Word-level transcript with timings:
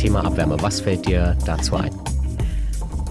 Thema 0.00 0.24
Abwärme. 0.24 0.56
Was 0.62 0.80
fällt 0.80 1.06
dir 1.06 1.36
dazu 1.44 1.76
ein? 1.76 1.90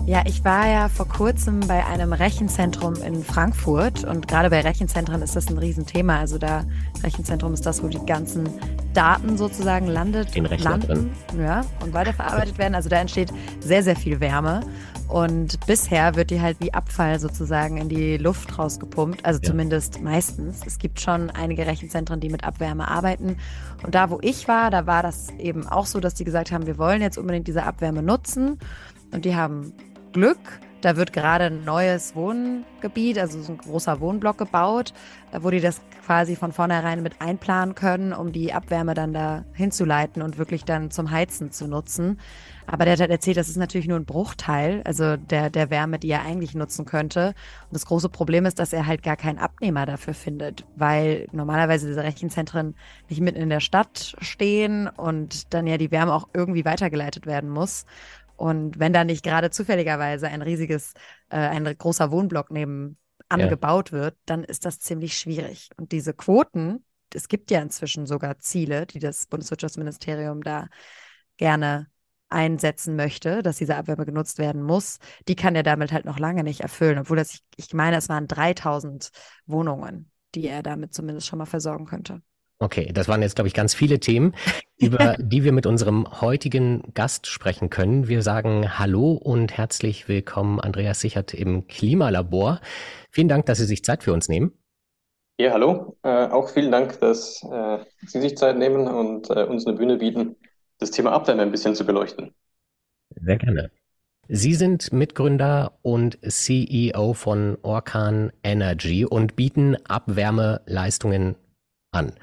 Ja, 0.08 0.24
ich 0.26 0.44
war 0.44 0.68
ja 0.68 0.90
vor 0.90 1.08
kurzem 1.08 1.60
bei 1.60 1.86
einem 1.86 2.14
Rechenzentrum 2.14 2.96
in 3.04 3.24
Frankfurt 3.24 4.06
und 4.06 4.28
gerade 4.28 4.50
bei 4.50 4.62
Rechenzentren 4.62 5.22
ist 5.22 5.36
das 5.36 5.50
ein 5.50 5.60
Riesenthema. 5.60 6.18
Also 6.18 6.40
da 6.40 6.66
Rechenzentrum 7.04 7.54
ist 7.54 7.64
das, 7.68 7.84
wo 7.84 7.88
die 7.90 8.04
ganzen 8.08 8.50
Daten 8.96 9.38
sozusagen 9.38 9.86
landet, 9.86 10.36
Rechner 10.36 10.58
landen 10.58 10.88
drin. 10.88 11.12
Ja, 11.40 11.62
und 11.84 11.94
weiterverarbeitet 11.94 12.58
werden. 12.58 12.74
Also 12.74 12.90
da 12.90 12.96
entsteht 12.96 13.32
sehr, 13.60 13.84
sehr 13.84 13.96
viel 13.96 14.20
Wärme. 14.20 14.62
Und 15.10 15.66
bisher 15.66 16.16
wird 16.16 16.30
die 16.30 16.40
halt 16.40 16.58
wie 16.60 16.72
Abfall 16.72 17.20
sozusagen 17.20 17.78
in 17.78 17.90
die 17.90 18.18
Luft 18.18 18.60
rausgepumpt. 18.60 19.26
Also 19.26 19.40
Ja. 19.42 19.50
zumindest 19.50 20.02
meistens. 20.02 20.62
Es 20.68 20.78
gibt 20.78 21.02
schon 21.02 21.32
einige 21.32 21.66
Rechenzentren, 21.66 22.20
die 22.20 22.30
mit 22.30 22.44
Abwärme 22.44 22.88
arbeiten. 22.88 23.38
Und 23.84 23.96
da, 23.96 24.12
wo 24.12 24.20
ich 24.22 24.48
war, 24.48 24.70
da 24.70 24.86
war 24.86 25.02
das 25.02 25.30
eben 25.40 25.66
auch 25.68 25.88
so, 25.88 26.00
dass 26.00 26.14
die 26.14 26.26
gesagt 26.26 26.52
haben, 26.52 26.68
wir 26.68 26.78
wollen 26.78 27.02
jetzt 27.02 27.18
unbedingt 27.18 27.48
diese 27.48 27.64
Abwärme 27.64 28.04
nutzen. 28.04 28.60
Und 29.12 29.26
die 29.26 29.36
haben 29.36 29.74
Glück. 30.14 30.38
Da 30.82 30.96
wird 30.96 31.12
gerade 31.12 31.46
ein 31.46 31.66
neues 31.66 32.16
Wohngebiet, 32.16 33.20
also 33.20 33.42
so 33.42 33.52
ein 33.52 33.58
großer 33.58 34.00
Wohnblock 34.00 34.38
gebaut, 34.38 34.94
äh, 35.34 35.40
wo 35.42 35.50
die 35.50 35.60
das 35.60 35.82
quasi 36.06 36.38
von 36.38 36.54
vornherein 36.54 37.04
mit 37.04 37.20
einplanen 37.22 37.76
können, 37.76 38.14
um 38.14 38.32
die 38.32 38.54
Abwärme 38.54 38.94
dann 38.94 39.12
da 39.14 39.44
hinzuleiten 39.54 40.22
und 40.22 40.38
wirklich 40.38 40.64
dann 40.64 40.90
zum 40.90 41.12
Heizen 41.12 41.52
zu 41.52 41.68
nutzen. 41.68 42.20
Aber 42.72 42.86
der 42.86 42.94
hat 42.94 43.00
halt 43.00 43.10
erzählt, 43.10 43.38
das 43.38 43.50
ist 43.50 43.58
natürlich 43.58 43.88
nur 43.88 43.98
ein 43.98 44.06
Bruchteil, 44.06 44.84
also 44.86 45.18
der, 45.18 45.50
der 45.50 45.72
Wärme, 45.72 45.98
die 45.98 46.12
er 46.12 46.22
eigentlich 46.22 46.54
nutzen 46.54 46.86
könnte. 46.86 47.30
Und 47.64 47.74
das 47.74 47.88
große 47.88 48.10
Problem 48.10 48.46
ist, 48.46 48.60
dass 48.60 48.74
er 48.74 48.86
halt 48.86 49.02
gar 49.02 49.18
keinen 49.18 49.40
Abnehmer 49.40 49.88
dafür 49.88 50.14
findet, 50.14 50.66
weil 50.76 51.28
normalerweise 51.32 51.88
diese 51.88 52.04
Rechenzentren 52.04 52.76
nicht 53.10 53.22
mitten 53.22 53.42
in 53.42 53.50
der 53.50 53.60
Stadt 53.60 54.14
stehen 54.22 54.88
und 54.88 55.52
dann 55.52 55.66
ja 55.66 55.80
die 55.80 55.90
Wärme 55.90 56.14
auch 56.14 56.30
irgendwie 56.32 56.64
weitergeleitet 56.64 57.26
werden 57.26 57.50
muss. 57.50 57.88
Und 58.38 58.78
wenn 58.78 58.94
da 58.94 59.04
nicht 59.04 59.24
gerade 59.24 59.50
zufälligerweise 59.50 60.28
ein 60.28 60.44
riesiges, 60.44 60.94
äh, 61.30 61.38
ein 61.38 61.66
großer 61.76 62.12
Wohnblock 62.12 62.52
neben 62.52 62.98
angebaut 63.30 63.92
wird, 63.92 64.16
dann 64.28 64.44
ist 64.44 64.66
das 64.66 64.78
ziemlich 64.80 65.18
schwierig. 65.18 65.72
Und 65.78 65.92
diese 65.92 66.14
Quoten, 66.14 66.86
es 67.16 67.30
gibt 67.30 67.50
ja 67.50 67.62
inzwischen 67.62 68.06
sogar 68.06 68.38
Ziele, 68.38 68.86
die 68.86 69.00
das 69.00 69.26
Bundeswirtschaftsministerium 69.26 70.44
da 70.44 70.68
gerne 71.38 71.88
einsetzen 72.30 72.96
möchte, 72.96 73.42
dass 73.42 73.58
diese 73.58 73.76
Abwärme 73.76 74.06
genutzt 74.06 74.38
werden 74.38 74.62
muss, 74.62 75.00
die 75.28 75.36
kann 75.36 75.56
er 75.56 75.64
damit 75.64 75.92
halt 75.92 76.06
noch 76.06 76.20
lange 76.20 76.44
nicht 76.44 76.62
erfüllen, 76.62 77.00
obwohl 77.00 77.18
das, 77.18 77.34
ich, 77.34 77.42
ich 77.58 77.74
meine, 77.74 77.98
es 77.98 78.10
waren 78.10 78.28
3000 78.28 79.10
Wohnungen, 79.46 80.12
die 80.36 80.48
er 80.48 80.64
damit 80.64 80.94
zumindest 80.94 81.28
schon 81.28 81.40
mal 81.40 81.46
versorgen 81.46 81.86
könnte. 81.86 82.22
Okay, 82.62 82.92
das 82.94 83.08
waren 83.08 83.22
jetzt, 83.22 83.36
glaube 83.36 83.48
ich, 83.48 83.54
ganz 83.54 83.74
viele 83.74 84.02
Themen, 84.02 84.36
über 84.78 85.16
die 85.20 85.46
wir 85.46 85.54
mit 85.54 85.66
unserem 85.66 86.20
heutigen 86.20 86.84
Gast 86.94 87.28
sprechen 87.28 87.70
können. 87.70 88.10
Wir 88.10 88.22
sagen 88.22 88.78
Hallo 88.78 89.14
und 89.14 89.58
herzlich 89.58 90.10
willkommen, 90.10 90.60
Andreas 90.60 91.00
Sichert 91.00 91.34
im 91.34 91.68
Klimalabor. 91.68 92.60
Vielen 93.12 93.30
Dank, 93.30 93.46
dass 93.46 93.60
Sie 93.60 93.66
sich 93.66 93.86
Zeit 93.86 94.04
für 94.04 94.12
uns 94.12 94.28
nehmen. 94.28 94.52
Ja, 95.40 95.54
hallo. 95.54 95.96
Äh, 96.04 96.28
auch 96.28 96.50
vielen 96.50 96.70
Dank, 96.70 97.00
dass 97.00 97.42
äh, 97.50 97.78
Sie 98.06 98.20
sich 98.20 98.36
Zeit 98.36 98.58
nehmen 98.58 98.90
und 98.90 99.30
äh, 99.30 99.46
uns 99.46 99.66
eine 99.66 99.78
Bühne 99.78 99.96
bieten, 99.96 100.36
das 100.80 100.92
Thema 100.92 101.12
Abwärme 101.12 101.44
ein 101.44 101.52
bisschen 101.52 101.76
zu 101.76 101.86
beleuchten. 101.86 102.34
Sehr 103.16 103.38
gerne. 103.38 103.72
Sie 104.28 104.54
sind 104.54 104.94
Mitgründer 104.94 105.74
und 105.82 106.20
CEO 106.22 107.14
von 107.14 107.58
Orkan 107.64 108.32
Energy 108.44 109.06
und 109.06 109.36
bieten 109.36 109.76
Abwärmeleistungen 109.88 111.36
an. 111.92 112.14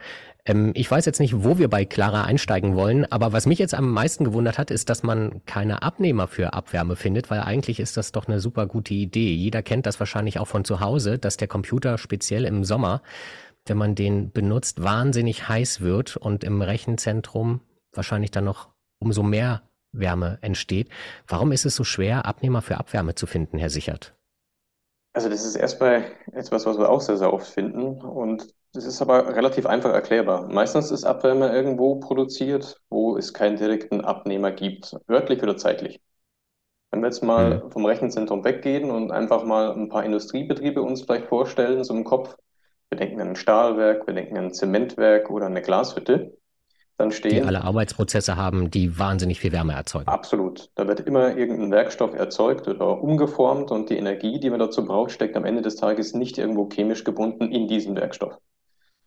Ähm, 0.45 0.71
ich 0.75 0.89
weiß 0.89 1.05
jetzt 1.05 1.19
nicht, 1.19 1.43
wo 1.43 1.59
wir 1.59 1.69
bei 1.69 1.85
Clara 1.85 2.23
einsteigen 2.23 2.77
wollen, 2.77 3.11
aber 3.11 3.33
was 3.33 3.47
mich 3.47 3.59
jetzt 3.59 3.75
am 3.75 3.91
meisten 3.91 4.25
gewundert 4.25 4.57
hat, 4.57 4.71
ist, 4.71 4.89
dass 4.89 5.03
man 5.03 5.45
keine 5.47 5.83
Abnehmer 5.83 6.29
für 6.29 6.53
Abwärme 6.53 6.95
findet, 6.95 7.29
weil 7.29 7.41
eigentlich 7.41 7.81
ist 7.81 7.97
das 7.97 8.13
doch 8.13 8.29
eine 8.29 8.39
super 8.39 8.67
gute 8.67 8.95
Idee. 8.95 9.35
Jeder 9.35 9.63
kennt 9.63 9.87
das 9.87 9.99
wahrscheinlich 9.99 10.39
auch 10.39 10.47
von 10.49 10.65
zu 10.65 10.79
Hause, 10.79 11.19
dass 11.19 11.37
der 11.37 11.49
Computer 11.49 11.99
speziell 11.99 12.45
im 12.45 12.63
Sommer, 12.63 13.03
wenn 13.67 13.79
man 13.79 13.97
den 13.97 14.31
benutzt, 14.31 14.83
wahnsinnig 14.83 15.49
heiß 15.49 15.81
wird 15.81 16.17
und 16.17 16.45
im 16.45 16.63
Rechenzentrum 16.63 17.63
wahrscheinlich 17.97 18.31
dann 18.31 18.45
noch 18.45 18.69
umso 18.99 19.23
mehr 19.23 19.63
Wärme 19.93 20.39
entsteht. 20.43 20.91
Warum 21.27 21.53
ist 21.53 21.65
es 21.67 21.77
so 21.77 21.85
schwer, 21.85 22.27
Abnehmer 22.27 22.63
für 22.63 22.79
Abwärme 22.79 23.15
zu 23.15 23.27
finden, 23.27 23.59
Herr 23.59 23.71
Sichert? 23.71 24.15
Also 25.13 25.29
das 25.31 25.45
ist 25.45 25.57
erstmal 25.57 26.13
etwas, 26.33 26.67
was 26.67 26.79
wir 26.79 26.91
auch 26.91 27.01
sehr, 27.01 27.17
sehr 27.17 27.33
oft 27.33 27.47
finden 27.49 28.01
und 28.03 28.55
das 28.75 28.85
ist 28.85 29.01
aber 29.01 29.35
relativ 29.35 29.65
einfach 29.65 29.91
erklärbar. 29.93 30.47
Meistens 30.49 30.91
ist 30.91 31.05
Abwärme 31.05 31.49
irgendwo 31.51 31.97
produziert, 31.97 32.81
wo 32.91 33.17
es 33.17 33.33
keinen 33.33 33.57
direkten 33.57 34.03
Abnehmer 34.03 34.53
gibt, 34.53 34.95
örtlich 35.09 35.43
oder 35.43 35.57
zeitlich. 35.57 36.03
Wenn 36.91 37.01
wir 37.03 37.09
jetzt 37.09 37.23
mal 37.25 37.63
Mhm. 37.63 37.71
vom 37.71 37.87
Rechenzentrum 37.87 38.45
weggehen 38.45 38.91
und 38.91 39.13
einfach 39.13 39.45
mal 39.45 39.73
ein 39.73 39.89
paar 39.91 40.05
Industriebetriebe 40.05 40.83
uns 40.83 41.03
vielleicht 41.03 41.27
vorstellen, 41.29 41.85
so 41.85 41.95
im 41.95 42.05
Kopf, 42.05 42.37
wir 42.91 42.99
denken 42.99 43.21
an 43.21 43.31
ein 43.31 43.37
Stahlwerk, 43.37 44.07
wir 44.07 44.15
denken 44.15 44.39
an 44.39 44.47
ein 44.47 44.55
Zementwerk 44.55 45.31
oder 45.31 45.47
eine 45.47 45.63
Glashütte, 45.63 46.39
dann 46.97 47.11
Die 47.11 47.17
stehen 47.17 47.47
alle 47.47 47.63
Arbeitsprozesse 47.63 48.37
haben, 48.37 48.71
die 48.71 48.99
wahnsinnig 48.99 49.41
viel 49.41 49.53
Wärme 49.53 49.75
erzeugen. 49.75 50.09
Absolut. 50.09 50.71
Da 50.75 50.89
wird 50.89 51.01
immer 51.01 51.37
irgendein 51.37 51.71
Werkstoff 51.71 52.15
erzeugt 52.15 52.69
oder 52.69 53.03
umgeformt 53.03 53.71
und 53.71 53.91
die 53.91 53.97
Energie, 53.97 54.41
die 54.41 54.51
man 54.51 54.59
dazu 54.59 54.85
braucht, 54.85 55.11
steckt 55.13 55.37
am 55.37 55.45
Ende 55.45 55.63
des 55.63 55.77
Tages 55.77 56.15
nicht 56.15 56.39
irgendwo 56.39 56.69
chemisch 56.69 57.05
gebunden 57.05 57.53
in 57.53 57.69
diesem 57.69 57.97
Werkstoff, 57.97 58.39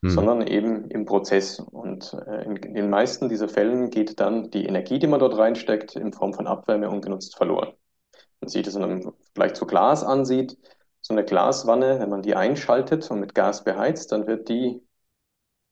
Hm. 0.02 0.12
sondern 0.12 0.48
eben 0.48 0.90
im 0.92 1.06
Prozess. 1.06 1.60
Und 1.60 2.14
äh, 2.28 2.44
in, 2.46 2.56
in 2.58 2.74
den 2.76 2.90
meisten 2.90 3.28
dieser 3.28 3.50
Fällen 3.50 3.90
geht 3.90 4.20
dann 4.20 4.50
die 4.52 4.66
Energie, 4.66 5.00
die 5.00 5.08
man 5.08 5.20
dort 5.20 5.38
reinsteckt, 5.38 5.96
in 5.96 6.14
Form 6.14 6.34
von 6.34 6.48
Abwärme 6.48 6.90
ungenutzt 6.90 7.36
verloren. 7.36 7.74
Man 8.40 8.50
sieht 8.50 8.68
es 8.68 8.76
in 8.76 8.84
einem 8.84 9.02
Vergleich 9.34 9.56
zu 9.56 9.66
Glas 9.66 10.04
ansieht, 10.04 10.58
so 11.02 11.14
eine 11.14 11.26
Glaswanne, 11.26 12.00
wenn 12.00 12.10
man 12.10 12.22
die 12.22 12.36
einschaltet 12.36 13.10
und 13.12 13.20
mit 13.20 13.36
Gas 13.36 13.64
beheizt, 13.64 14.12
dann 14.12 14.28
wird 14.28 14.48
die 14.50 14.82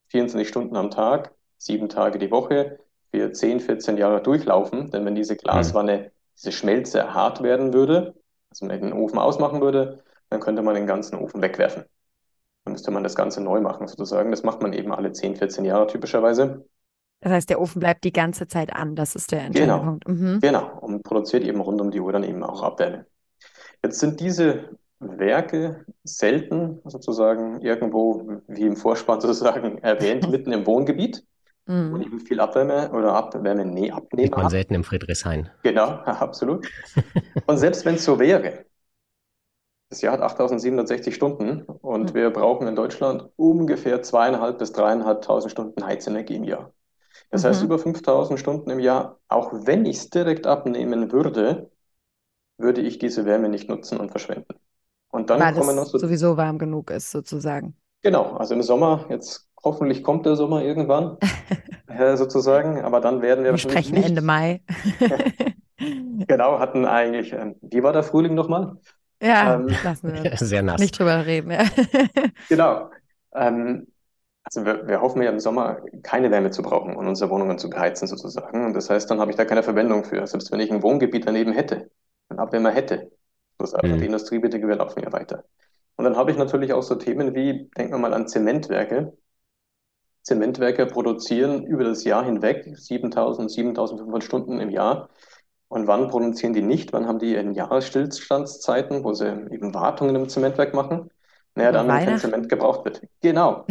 24 0.09 0.47
Stunden 0.47 0.75
am 0.75 0.89
Tag, 0.89 1.33
sieben 1.57 1.89
Tage 1.89 2.19
die 2.19 2.31
Woche 2.31 2.79
für 3.11 3.31
10, 3.31 3.59
14 3.59 3.97
Jahre 3.97 4.21
durchlaufen. 4.21 4.91
Denn 4.91 5.05
wenn 5.05 5.15
diese 5.15 5.35
Glaswanne, 5.35 6.11
diese 6.37 6.51
Schmelze 6.51 7.13
hart 7.13 7.43
werden 7.43 7.73
würde, 7.73 8.15
also 8.49 8.65
man 8.65 8.79
den 8.81 8.93
Ofen 8.93 9.19
ausmachen 9.19 9.61
würde, 9.61 10.03
dann 10.29 10.39
könnte 10.39 10.61
man 10.61 10.75
den 10.75 10.87
ganzen 10.87 11.15
Ofen 11.17 11.41
wegwerfen. 11.41 11.85
Dann 12.65 12.73
müsste 12.73 12.91
man 12.91 13.03
das 13.03 13.15
Ganze 13.15 13.41
neu 13.41 13.61
machen, 13.61 13.87
sozusagen. 13.87 14.31
Das 14.31 14.43
macht 14.43 14.61
man 14.61 14.73
eben 14.73 14.93
alle 14.93 15.11
10, 15.11 15.35
14 15.35 15.65
Jahre 15.65 15.87
typischerweise. 15.87 16.65
Das 17.21 17.31
heißt, 17.31 17.49
der 17.49 17.59
Ofen 17.61 17.79
bleibt 17.79 18.03
die 18.03 18.13
ganze 18.13 18.47
Zeit 18.47 18.73
an. 18.73 18.95
Das 18.95 19.15
ist 19.15 19.31
der 19.31 19.41
entscheidende 19.41 19.79
Genau. 19.79 19.85
Punkt. 19.85 20.07
Mhm. 20.07 20.39
Genau, 20.41 20.79
und 20.79 21.03
produziert 21.03 21.43
eben 21.43 21.61
rund 21.61 21.81
um 21.81 21.91
die 21.91 21.99
Uhr 21.99 22.11
dann 22.11 22.23
eben 22.23 22.43
auch 22.43 22.61
Abwärme. 22.61 23.05
Jetzt 23.83 23.99
sind 23.99 24.21
diese 24.21 24.77
Werke 24.99 25.85
selten 26.03 26.81
sozusagen 26.85 27.61
irgendwo, 27.61 28.41
wie 28.47 28.63
im 28.63 28.77
Vorspann 28.77 29.21
sozusagen 29.21 29.79
erwähnt, 29.83 30.29
mitten 30.31 30.53
im 30.53 30.67
Wohngebiet, 30.67 31.25
wo 31.89 31.97
Mhm. 31.97 31.99
eben 31.99 32.19
viel 32.19 32.39
Abwärme 32.39 32.91
oder 32.91 33.13
Abwärme 33.13 33.65
nee, 33.65 33.91
Sieht 34.19 34.35
Abnehmer 34.35 34.37
man 34.37 34.47
hat. 34.47 34.51
selten 34.51 34.75
im 34.75 34.83
Friedrichshain. 34.83 35.49
Genau, 35.63 35.87
absolut. 36.05 36.71
Und 37.47 37.57
selbst 37.59 37.85
wenn 37.85 37.95
es 37.95 38.05
so 38.05 38.19
wäre, 38.19 38.65
das 39.89 40.01
Jahr 40.01 40.13
hat 40.13 40.21
8760 40.21 41.15
Stunden 41.15 41.61
und 41.63 42.13
Mhm. 42.13 42.13
wir 42.13 42.29
brauchen 42.29 42.67
in 42.67 42.75
Deutschland 42.75 43.29
ungefähr 43.37 44.01
zweieinhalb 44.01 44.57
bis 44.59 44.71
dreieinhalbtausend 44.73 45.51
Stunden 45.51 45.85
Heizenergie 45.85 46.35
im 46.35 46.43
Jahr. 46.43 46.73
Das 47.31 47.43
heißt, 47.45 47.61
Mhm. 47.61 47.63
über 47.63 47.79
5000 47.79 48.39
Stunden 48.39 48.69
im 48.71 48.79
Jahr, 48.79 49.19
auch 49.29 49.51
wenn 49.53 49.85
ich 49.85 49.97
es 49.97 50.09
direkt 50.11 50.47
abnehmen 50.47 51.11
würde, 51.11 51.71
würde 52.57 52.81
ich 52.81 52.99
diese 52.99 53.25
Wärme 53.25 53.49
nicht 53.49 53.69
nutzen 53.69 53.99
und 53.99 54.11
verschwenden. 54.11 54.55
Und 55.09 55.29
dann 55.31 55.51
Weil 55.51 55.53
kommen 55.53 55.75
noch 55.77 55.85
es 55.85 55.91
so, 55.91 55.99
sowieso 55.99 56.35
warm 56.37 56.59
genug 56.59 56.89
ist, 56.91 57.11
sozusagen. 57.11 57.77
genau, 58.03 58.35
also 58.37 58.53
im 58.53 58.61
Sommer, 58.63 59.05
jetzt 59.09 59.46
hoffentlich 59.63 60.03
kommt 60.03 60.25
der 60.25 60.35
Sommer 60.35 60.63
irgendwann, 60.63 61.17
äh, 61.87 62.17
sozusagen, 62.17 62.81
aber 62.81 63.01
dann 63.01 63.21
werden 63.21 63.43
wir 63.43 63.51
Wir 63.51 63.51
wahrscheinlich 63.51 63.87
sprechen 63.87 63.95
Ende 63.95 64.21
nicht, 64.21 64.21
Mai. 64.21 64.61
genau, 66.27 66.59
hatten 66.59 66.85
eigentlich, 66.85 67.33
ähm, 67.33 67.55
wie 67.61 67.83
war 67.83 67.93
der 67.93 68.03
Frühling 68.03 68.35
nochmal? 68.35 68.77
Ja, 69.21 69.55
Ähm, 69.55 69.67
lassen 69.83 70.13
wir 70.13 70.21
Sehr 70.37 70.61
nass. 70.63 70.79
nicht 70.79 70.97
drüber 70.97 71.25
reden. 71.25 71.51
Ja. 71.51 71.65
Genau. 72.49 72.89
Ähm, 73.35 73.87
also 74.43 74.65
wir, 74.65 74.87
wir 74.87 75.01
hoffen 75.01 75.21
ja 75.21 75.29
im 75.31 75.39
Sommer 75.39 75.81
keine 76.03 76.31
Wärme 76.31 76.51
zu 76.51 76.61
brauchen 76.61 76.95
und 76.95 77.07
unsere 77.07 77.29
Wohnungen 77.29 77.57
zu 77.59 77.69
beheizen 77.69 78.07
sozusagen. 78.07 78.65
Und 78.65 78.73
das 78.73 78.89
heißt, 78.89 79.09
dann 79.11 79.19
habe 79.19 79.31
ich 79.31 79.37
da 79.37 79.45
keine 79.45 79.63
Verwendung 79.63 80.05
für, 80.05 80.25
selbst 80.27 80.51
wenn 80.51 80.59
ich 80.59 80.71
ein 80.71 80.83
Wohngebiet 80.83 81.27
daneben 81.27 81.51
hätte, 81.53 81.91
ein 82.29 82.39
Abwärmer 82.39 82.71
hätte. 82.71 83.11
Sozusagen. 83.59 83.91
Mhm. 83.93 83.99
Die 83.99 84.05
Industriebetriebe 84.05 84.73
laufen 84.75 85.03
ja 85.03 85.11
weiter. 85.11 85.43
Und 85.97 86.05
dann 86.05 86.15
habe 86.15 86.31
ich 86.31 86.37
natürlich 86.37 86.73
auch 86.73 86.83
so 86.83 86.95
Themen 86.95 87.35
wie, 87.35 87.69
denken 87.77 87.93
wir 87.93 87.97
mal 87.99 88.13
an 88.13 88.27
Zementwerke. 88.27 89.17
Zementwerke 90.27 90.85
produzieren 90.85 91.65
über 91.65 91.85
das 91.85 92.03
Jahr 92.03 92.25
hinweg 92.25 92.69
7000, 92.75 93.49
7500 93.49 94.23
Stunden 94.23 94.59
im 94.59 94.69
Jahr. 94.69 95.09
Und 95.69 95.87
wann 95.87 96.09
produzieren 96.09 96.51
die 96.51 96.61
nicht? 96.61 96.91
Wann 96.91 97.07
haben 97.07 97.19
die 97.19 97.35
in 97.35 97.53
Jahresstillstandszeiten, 97.53 99.05
wo 99.05 99.13
sie 99.13 99.27
eben 99.27 99.73
Wartungen 99.73 100.15
im 100.15 100.27
Zementwerk 100.27 100.73
machen? 100.73 101.09
Naja, 101.55 101.71
dann, 101.71 101.87
wenn 101.87 102.05
kein 102.05 102.17
Zement 102.19 102.49
gebraucht 102.49 102.85
wird. 102.85 103.01
Genau. 103.21 103.65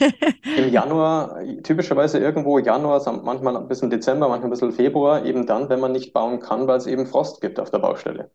Im 0.56 0.68
Januar, 0.70 1.40
typischerweise 1.64 2.18
irgendwo 2.18 2.58
Januar, 2.58 3.02
manchmal 3.24 3.56
ein 3.56 3.66
bisschen 3.66 3.90
Dezember, 3.90 4.28
manchmal 4.28 4.48
ein 4.48 4.50
bisschen 4.50 4.72
Februar, 4.72 5.24
eben 5.24 5.46
dann, 5.46 5.68
wenn 5.68 5.80
man 5.80 5.90
nicht 5.92 6.12
bauen 6.12 6.38
kann, 6.38 6.68
weil 6.68 6.76
es 6.76 6.86
eben 6.86 7.06
Frost 7.06 7.40
gibt 7.40 7.58
auf 7.58 7.70
der 7.70 7.78
Baustelle. 7.78 8.30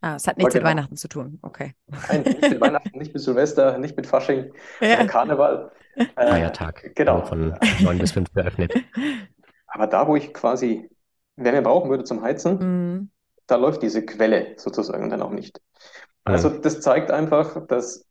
Ah, 0.00 0.16
es 0.16 0.26
hat 0.26 0.36
nichts 0.36 0.52
genau. 0.52 0.64
mit 0.64 0.70
Weihnachten 0.70 0.96
zu 0.96 1.08
tun. 1.08 1.38
Okay. 1.42 1.74
Nein, 1.86 2.22
nicht 2.22 2.42
mit 2.42 2.60
Weihnachten, 2.60 2.98
nicht 2.98 3.14
mit 3.14 3.22
Silvester, 3.22 3.78
nicht 3.78 3.96
mit 3.96 4.06
Fasching, 4.06 4.52
ja. 4.80 5.04
Karneval. 5.06 5.72
Äh, 5.94 6.04
Feiertag. 6.14 6.92
Genau. 6.94 7.24
Von 7.24 7.54
9 7.80 7.98
bis 7.98 8.12
5 8.12 8.32
geöffnet. 8.32 8.74
Aber 9.66 9.86
da, 9.86 10.06
wo 10.06 10.16
ich 10.16 10.34
quasi 10.34 10.88
Wärme 11.36 11.62
brauchen 11.62 11.90
würde 11.90 12.04
zum 12.04 12.22
Heizen, 12.22 12.58
mhm. 12.58 13.10
da 13.46 13.56
läuft 13.56 13.82
diese 13.82 14.04
Quelle 14.04 14.54
sozusagen 14.56 15.10
dann 15.10 15.22
auch 15.22 15.30
nicht. 15.30 15.60
Also 16.24 16.48
das 16.48 16.80
zeigt 16.80 17.10
einfach, 17.10 17.66
dass 17.68 18.04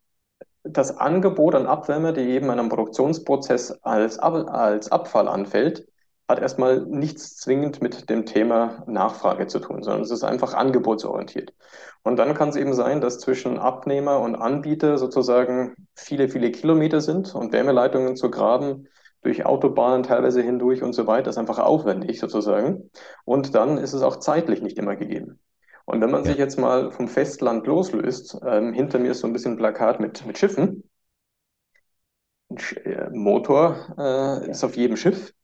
das 0.64 0.98
Angebot 0.98 1.54
an 1.54 1.68
Abwärme, 1.68 2.14
die 2.14 2.22
eben 2.22 2.46
in 2.46 2.52
einem 2.52 2.70
Produktionsprozess 2.70 3.72
als, 3.84 4.18
Ab 4.18 4.48
als 4.50 4.92
Abfall 4.92 5.28
anfällt, 5.28 5.88
hat 6.28 6.40
erstmal 6.40 6.86
nichts 6.88 7.38
zwingend 7.38 7.82
mit 7.82 8.10
dem 8.10 8.26
Thema 8.26 8.84
Nachfrage 8.88 9.48
zu 9.48 9.60
tun, 9.60 9.84
sondern 9.84 10.02
es 10.02 10.12
ist 10.12 10.24
einfach 10.24 10.54
angebotsorientiert. 10.54 11.54
Und 12.04 12.18
dann 12.18 12.34
kann 12.34 12.50
es 12.50 12.56
eben 12.56 12.74
sein, 12.74 13.02
dass 13.02 13.20
zwischen 13.20 13.60
Abnehmer 13.60 14.20
und 14.20 14.36
Anbieter 14.36 14.98
sozusagen 14.98 15.76
viele, 15.96 16.30
viele 16.30 16.52
Kilometer 16.52 17.02
sind 17.02 17.36
und 17.36 17.54
Wärmeleitungen 17.54 18.16
zu 18.16 18.32
graben 18.32 18.88
durch 19.22 19.46
Autobahnen 19.46 20.04
teilweise 20.04 20.42
hindurch 20.42 20.84
und 20.84 20.94
so 20.94 21.08
weiter 21.08 21.30
ist 21.30 21.38
einfach 21.38 21.60
aufwendig 21.60 22.20
sozusagen. 22.20 22.90
Und 23.24 23.56
dann 23.56 23.78
ist 23.78 23.94
es 23.94 24.02
auch 24.02 24.18
zeitlich 24.18 24.62
nicht 24.62 24.78
immer 24.78 24.96
gegeben. 24.96 25.40
Und 25.86 26.02
wenn 26.02 26.12
man 26.12 26.24
ja. 26.24 26.32
sich 26.32 26.38
jetzt 26.38 26.58
mal 26.58 26.92
vom 26.92 27.08
Festland 27.08 27.68
loslöst, 27.68 28.40
ähm, 28.46 28.74
hinter 28.74 29.00
mir 29.00 29.12
ist 29.12 29.20
so 29.20 29.28
ein 29.28 29.34
bisschen 29.34 29.54
ein 29.54 29.58
Plakat 29.58 30.00
mit, 30.00 30.26
mit 30.26 30.38
Schiffen. 30.38 30.84
Äh, 32.50 33.10
Motor 33.12 33.96
äh, 33.98 34.50
ist 34.50 34.64
auf 34.64 34.76
jedem 34.76 34.98
Schiff. 34.98 35.35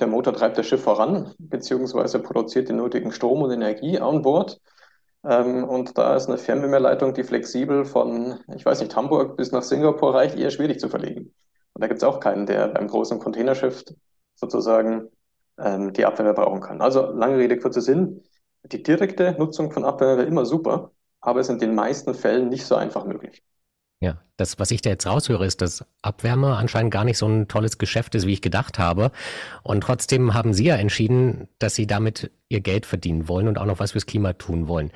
Der 0.00 0.08
Motor 0.08 0.32
treibt 0.32 0.58
das 0.58 0.66
Schiff 0.66 0.82
voran, 0.82 1.34
beziehungsweise 1.38 2.18
produziert 2.18 2.68
den 2.68 2.76
nötigen 2.76 3.12
Strom 3.12 3.42
und 3.42 3.52
Energie 3.52 3.98
an 4.00 4.22
Bord. 4.22 4.60
Ähm, 5.24 5.64
und 5.64 5.96
da 5.96 6.16
ist 6.16 6.28
eine 6.28 6.38
Fernwärmeleitung, 6.38 7.14
die 7.14 7.22
flexibel 7.22 7.84
von, 7.84 8.40
ich 8.56 8.64
weiß 8.64 8.80
nicht, 8.80 8.94
Hamburg 8.96 9.36
bis 9.36 9.52
nach 9.52 9.62
Singapur 9.62 10.14
reicht, 10.14 10.36
eher 10.36 10.50
schwierig 10.50 10.80
zu 10.80 10.88
verlegen. 10.88 11.32
Und 11.74 11.82
da 11.82 11.86
gibt 11.86 11.98
es 11.98 12.04
auch 12.04 12.18
keinen, 12.18 12.46
der 12.46 12.68
beim 12.68 12.88
großen 12.88 13.20
Containerschiff 13.20 13.84
sozusagen 14.34 15.10
ähm, 15.58 15.92
die 15.92 16.04
Abwärme 16.04 16.34
brauchen 16.34 16.60
kann. 16.60 16.80
Also 16.80 17.06
lange 17.12 17.38
Rede, 17.38 17.58
kurzer 17.58 17.80
Sinn. 17.80 18.22
Die 18.64 18.82
direkte 18.82 19.36
Nutzung 19.38 19.70
von 19.70 19.84
Abwärme 19.84 20.18
wäre 20.18 20.26
immer 20.28 20.44
super, 20.44 20.90
aber 21.20 21.40
es 21.40 21.48
ist 21.48 21.54
in 21.54 21.60
den 21.60 21.74
meisten 21.74 22.14
Fällen 22.14 22.48
nicht 22.48 22.66
so 22.66 22.74
einfach 22.74 23.04
möglich. 23.04 23.44
Ja, 24.00 24.20
das, 24.36 24.58
was 24.58 24.70
ich 24.70 24.82
da 24.82 24.90
jetzt 24.90 25.06
raushöre, 25.06 25.46
ist, 25.46 25.62
dass 25.62 25.84
Abwärme 26.02 26.56
anscheinend 26.56 26.92
gar 26.92 27.04
nicht 27.04 27.16
so 27.16 27.26
ein 27.26 27.48
tolles 27.48 27.78
Geschäft 27.78 28.14
ist, 28.14 28.26
wie 28.26 28.32
ich 28.32 28.42
gedacht 28.42 28.78
habe. 28.78 29.12
Und 29.62 29.82
trotzdem 29.82 30.34
haben 30.34 30.52
Sie 30.52 30.64
ja 30.64 30.76
entschieden, 30.76 31.48
dass 31.58 31.74
Sie 31.74 31.86
damit 31.86 32.30
Ihr 32.48 32.60
Geld 32.60 32.86
verdienen 32.86 33.28
wollen 33.28 33.48
und 33.48 33.58
auch 33.58 33.66
noch 33.66 33.78
was 33.78 33.92
fürs 33.92 34.06
Klima 34.06 34.32
tun 34.34 34.68
wollen. 34.68 34.90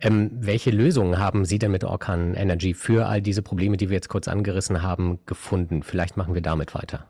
Ähm, 0.00 0.30
welche 0.32 0.70
Lösungen 0.70 1.18
haben 1.18 1.44
Sie 1.44 1.58
denn 1.58 1.70
mit 1.70 1.84
Orkan 1.84 2.34
Energy 2.34 2.74
für 2.74 3.06
all 3.06 3.20
diese 3.20 3.42
Probleme, 3.42 3.76
die 3.76 3.90
wir 3.90 3.94
jetzt 3.94 4.08
kurz 4.08 4.28
angerissen 4.28 4.82
haben, 4.82 5.18
gefunden? 5.26 5.82
Vielleicht 5.82 6.16
machen 6.16 6.34
wir 6.34 6.42
damit 6.42 6.74
weiter. 6.74 7.06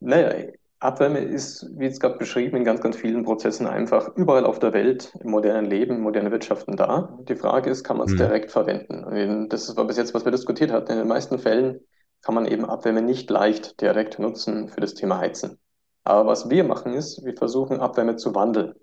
Naja, 0.00 0.52
Abwärme 0.82 1.20
ist, 1.20 1.66
wie 1.78 1.86
es 1.86 2.00
gerade 2.00 2.18
beschrieben, 2.18 2.56
in 2.56 2.64
ganz, 2.64 2.80
ganz 2.80 2.96
vielen 2.96 3.24
Prozessen 3.24 3.66
einfach 3.66 4.16
überall 4.16 4.44
auf 4.44 4.58
der 4.58 4.72
Welt, 4.72 5.14
im 5.20 5.30
modernen 5.30 5.70
Leben, 5.70 5.96
in 5.96 6.02
modernen 6.02 6.32
Wirtschaften 6.32 6.76
da. 6.76 7.18
Die 7.28 7.36
Frage 7.36 7.70
ist, 7.70 7.84
kann 7.84 7.98
man 7.98 8.08
es 8.08 8.14
mhm. 8.14 8.18
direkt 8.18 8.50
verwenden? 8.50 9.04
Und 9.04 9.48
das 9.50 9.76
war 9.76 9.86
bis 9.86 9.96
jetzt, 9.96 10.12
was 10.12 10.24
wir 10.24 10.32
diskutiert 10.32 10.72
hatten. 10.72 10.90
In 10.92 10.98
den 10.98 11.08
meisten 11.08 11.38
Fällen 11.38 11.80
kann 12.20 12.34
man 12.34 12.46
eben 12.46 12.64
Abwärme 12.64 13.00
nicht 13.00 13.30
leicht 13.30 13.80
direkt 13.80 14.18
nutzen 14.18 14.68
für 14.68 14.80
das 14.80 14.94
Thema 14.94 15.18
Heizen. 15.18 15.58
Aber 16.04 16.28
was 16.28 16.50
wir 16.50 16.64
machen 16.64 16.94
ist, 16.94 17.24
wir 17.24 17.36
versuchen 17.36 17.80
Abwärme 17.80 18.16
zu 18.16 18.34
wandeln. 18.34 18.74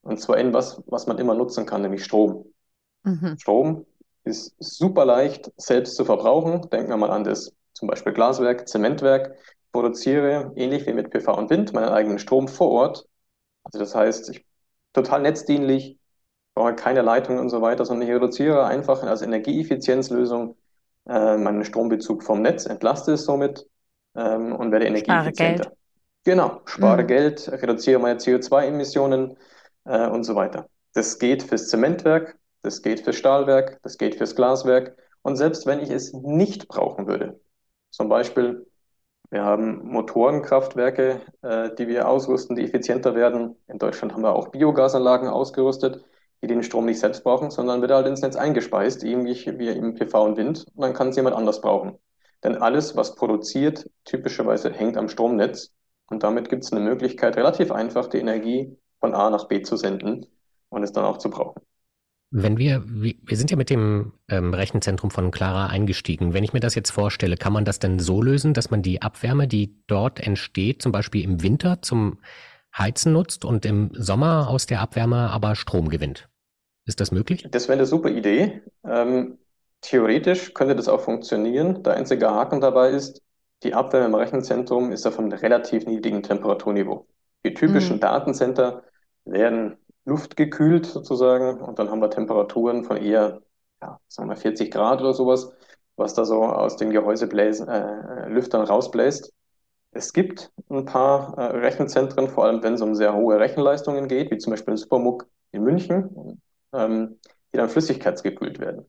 Und 0.00 0.20
zwar 0.20 0.38
in 0.38 0.54
was, 0.54 0.82
was 0.86 1.06
man 1.06 1.18
immer 1.18 1.34
nutzen 1.34 1.66
kann, 1.66 1.82
nämlich 1.82 2.04
Strom. 2.04 2.46
Mhm. 3.02 3.36
Strom 3.38 3.86
ist 4.24 4.54
super 4.58 5.04
leicht 5.04 5.52
selbst 5.56 5.96
zu 5.96 6.06
verbrauchen. 6.06 6.62
Denken 6.70 6.88
wir 6.88 6.96
mal 6.96 7.10
an 7.10 7.24
das 7.24 7.52
zum 7.74 7.88
Beispiel 7.88 8.14
Glaswerk, 8.14 8.66
Zementwerk 8.66 9.36
produziere, 9.74 10.52
ähnlich 10.54 10.86
wie 10.86 10.92
mit 10.92 11.10
PV 11.10 11.36
und 11.36 11.50
Wind, 11.50 11.72
meinen 11.72 11.88
eigenen 11.88 12.20
Strom 12.20 12.46
vor 12.46 12.70
Ort. 12.70 13.08
Also 13.64 13.80
das 13.80 13.92
heißt, 13.96 14.30
ich 14.30 14.46
total 14.92 15.22
netzdienlich, 15.22 15.98
brauche 16.54 16.76
keine 16.76 17.02
Leitung 17.02 17.40
und 17.40 17.50
so 17.50 17.60
weiter, 17.60 17.84
sondern 17.84 18.08
ich 18.08 18.14
reduziere 18.14 18.64
einfach 18.66 19.02
als 19.02 19.20
Energieeffizienzlösung 19.22 20.56
äh, 21.08 21.36
meinen 21.36 21.64
Strombezug 21.64 22.22
vom 22.22 22.40
Netz, 22.40 22.66
entlaste 22.66 23.14
es 23.14 23.24
somit 23.24 23.66
ähm, 24.14 24.54
und 24.54 24.70
werde 24.70 24.86
energieeffizienter. 24.86 25.72
Genau, 26.22 26.60
spare 26.66 27.02
mhm. 27.02 27.08
Geld, 27.08 27.50
reduziere 27.50 27.98
meine 27.98 28.20
CO2-Emissionen 28.20 29.36
äh, 29.86 30.06
und 30.06 30.22
so 30.22 30.36
weiter. 30.36 30.68
Das 30.92 31.18
geht 31.18 31.42
fürs 31.42 31.68
Zementwerk, 31.68 32.38
das 32.62 32.80
geht 32.80 33.00
fürs 33.00 33.16
Stahlwerk, 33.16 33.80
das 33.82 33.98
geht 33.98 34.14
fürs 34.14 34.36
Glaswerk. 34.36 34.96
Und 35.22 35.34
selbst 35.34 35.66
wenn 35.66 35.80
ich 35.80 35.90
es 35.90 36.12
nicht 36.12 36.68
brauchen 36.68 37.08
würde, 37.08 37.40
zum 37.90 38.08
Beispiel 38.08 38.66
wir 39.34 39.44
haben 39.44 39.84
Motorenkraftwerke, 39.88 41.20
äh, 41.42 41.74
die 41.74 41.88
wir 41.88 42.06
ausrüsten, 42.06 42.54
die 42.54 42.62
effizienter 42.62 43.16
werden. 43.16 43.56
In 43.66 43.80
Deutschland 43.80 44.12
haben 44.12 44.22
wir 44.22 44.32
auch 44.32 44.46
Biogasanlagen 44.48 45.28
ausgerüstet, 45.28 46.04
die 46.40 46.46
den 46.46 46.62
Strom 46.62 46.84
nicht 46.84 47.00
selbst 47.00 47.24
brauchen, 47.24 47.50
sondern 47.50 47.80
wird 47.80 47.90
halt 47.90 48.06
ins 48.06 48.22
Netz 48.22 48.36
eingespeist, 48.36 49.02
ähnlich 49.02 49.46
wie 49.58 49.70
im 49.70 49.94
PV 49.94 50.24
und 50.24 50.36
Wind. 50.36 50.66
Und 50.76 50.82
dann 50.82 50.94
kann 50.94 51.08
es 51.08 51.16
jemand 51.16 51.34
anders 51.34 51.60
brauchen. 51.60 51.98
Denn 52.44 52.54
alles, 52.54 52.94
was 52.94 53.16
produziert, 53.16 53.90
typischerweise 54.04 54.70
hängt 54.70 54.96
am 54.96 55.08
Stromnetz. 55.08 55.72
Und 56.08 56.22
damit 56.22 56.48
gibt 56.48 56.62
es 56.62 56.70
eine 56.70 56.82
Möglichkeit, 56.82 57.36
relativ 57.36 57.72
einfach 57.72 58.06
die 58.06 58.18
Energie 58.18 58.78
von 59.00 59.14
A 59.14 59.30
nach 59.30 59.48
B 59.48 59.62
zu 59.62 59.76
senden 59.76 60.26
und 60.68 60.84
es 60.84 60.92
dann 60.92 61.04
auch 61.04 61.18
zu 61.18 61.28
brauchen. 61.28 61.60
Wenn 62.36 62.58
wir, 62.58 62.82
wir 62.84 63.36
sind 63.36 63.52
ja 63.52 63.56
mit 63.56 63.70
dem 63.70 64.12
ähm, 64.28 64.54
Rechenzentrum 64.54 65.12
von 65.12 65.30
Clara 65.30 65.68
eingestiegen. 65.68 66.34
Wenn 66.34 66.42
ich 66.42 66.52
mir 66.52 66.58
das 66.58 66.74
jetzt 66.74 66.90
vorstelle, 66.90 67.36
kann 67.36 67.52
man 67.52 67.64
das 67.64 67.78
denn 67.78 68.00
so 68.00 68.20
lösen, 68.20 68.54
dass 68.54 68.72
man 68.72 68.82
die 68.82 69.02
Abwärme, 69.02 69.46
die 69.46 69.76
dort 69.86 70.18
entsteht, 70.18 70.82
zum 70.82 70.90
Beispiel 70.90 71.22
im 71.22 71.44
Winter 71.44 71.80
zum 71.80 72.18
Heizen 72.76 73.12
nutzt 73.12 73.44
und 73.44 73.64
im 73.64 73.92
Sommer 73.92 74.48
aus 74.48 74.66
der 74.66 74.80
Abwärme 74.80 75.30
aber 75.30 75.54
Strom 75.54 75.88
gewinnt? 75.88 76.28
Ist 76.86 77.00
das 77.00 77.12
möglich? 77.12 77.46
Das 77.52 77.68
wäre 77.68 77.78
eine 77.78 77.86
super 77.86 78.10
Idee. 78.10 78.62
Ähm, 78.84 79.38
theoretisch 79.80 80.54
könnte 80.54 80.74
das 80.74 80.88
auch 80.88 81.02
funktionieren. 81.02 81.84
Der 81.84 81.94
einzige 81.94 82.32
Haken 82.32 82.60
dabei 82.60 82.90
ist, 82.90 83.22
die 83.62 83.74
Abwärme 83.74 84.06
im 84.06 84.14
Rechenzentrum 84.16 84.90
ist 84.90 85.06
auf 85.06 85.20
einem 85.20 85.30
relativ 85.30 85.86
niedrigen 85.86 86.24
Temperaturniveau. 86.24 87.06
Die 87.46 87.54
typischen 87.54 87.98
mhm. 87.98 88.00
Datencenter 88.00 88.82
werden 89.24 89.76
luftgekühlt 90.04 90.86
sozusagen 90.86 91.60
und 91.60 91.78
dann 91.78 91.90
haben 91.90 92.00
wir 92.00 92.10
Temperaturen 92.10 92.84
von 92.84 92.96
eher, 92.96 93.42
ja, 93.82 94.00
sagen 94.08 94.28
wir 94.28 94.36
40 94.36 94.70
Grad 94.70 95.00
oder 95.00 95.14
sowas, 95.14 95.52
was 95.96 96.14
da 96.14 96.24
so 96.24 96.42
aus 96.44 96.76
den 96.76 96.90
Gehäusebläsen, 96.90 97.68
äh, 97.68 98.28
Lüftern 98.28 98.62
rausbläst. 98.66 99.32
Es 99.92 100.12
gibt 100.12 100.52
ein 100.70 100.84
paar 100.84 101.38
äh, 101.38 101.58
Rechenzentren, 101.58 102.28
vor 102.28 102.44
allem 102.44 102.62
wenn 102.62 102.74
es 102.74 102.82
um 102.82 102.94
sehr 102.94 103.14
hohe 103.14 103.38
Rechenleistungen 103.38 104.08
geht, 104.08 104.30
wie 104.30 104.38
zum 104.38 104.52
Beispiel 104.52 104.72
in 104.72 104.78
Supermuck 104.78 105.26
in 105.52 105.62
München, 105.62 106.42
ähm, 106.72 107.20
die 107.52 107.58
dann 107.58 107.68
flüssigkeitsgekühlt 107.68 108.58
werden. 108.58 108.86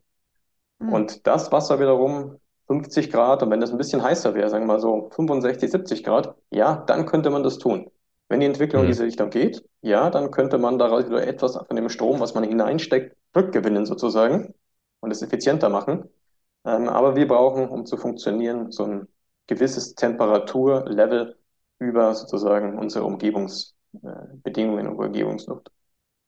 Mhm. 0.79 0.93
Und 0.93 1.27
das 1.27 1.51
Wasser 1.51 1.79
wiederum 1.79 2.39
50 2.67 3.11
Grad 3.11 3.43
und 3.43 3.51
wenn 3.51 3.61
das 3.61 3.71
ein 3.71 3.77
bisschen 3.77 4.03
heißer 4.03 4.33
wäre, 4.33 4.49
sagen 4.49 4.63
wir 4.63 4.73
mal 4.73 4.79
so 4.79 5.09
65, 5.11 5.71
70 5.71 6.03
Grad, 6.03 6.35
ja, 6.49 6.83
dann 6.87 7.05
könnte 7.05 7.29
man 7.29 7.43
das 7.43 7.59
tun. 7.59 7.91
Wenn 8.27 8.39
die 8.39 8.45
Entwicklung 8.47 8.81
in 8.81 8.87
mhm. 8.87 8.91
diese 8.91 9.03
Richtung 9.03 9.29
geht, 9.29 9.63
ja, 9.81 10.09
dann 10.09 10.31
könnte 10.31 10.57
man 10.57 10.79
daraus 10.79 11.05
wieder 11.05 11.25
etwas 11.27 11.57
von 11.57 11.75
dem 11.75 11.89
Strom, 11.89 12.19
was 12.19 12.33
man 12.33 12.43
hineinsteckt, 12.43 13.15
rückgewinnen 13.35 13.85
sozusagen 13.85 14.53
und 14.99 15.11
es 15.11 15.21
effizienter 15.21 15.69
machen. 15.69 16.09
Ähm, 16.65 16.89
aber 16.89 17.15
wir 17.15 17.27
brauchen, 17.27 17.69
um 17.69 17.85
zu 17.85 17.97
funktionieren, 17.97 18.71
so 18.71 18.83
ein 18.85 19.07
gewisses 19.47 19.93
Temperaturlevel 19.93 21.37
über 21.77 22.15
sozusagen 22.15 22.79
unsere 22.79 23.05
Umgebungsbedingungen 23.05 24.85
äh, 24.85 24.89
und 24.89 24.97
Umgebungsluft. 24.97 25.69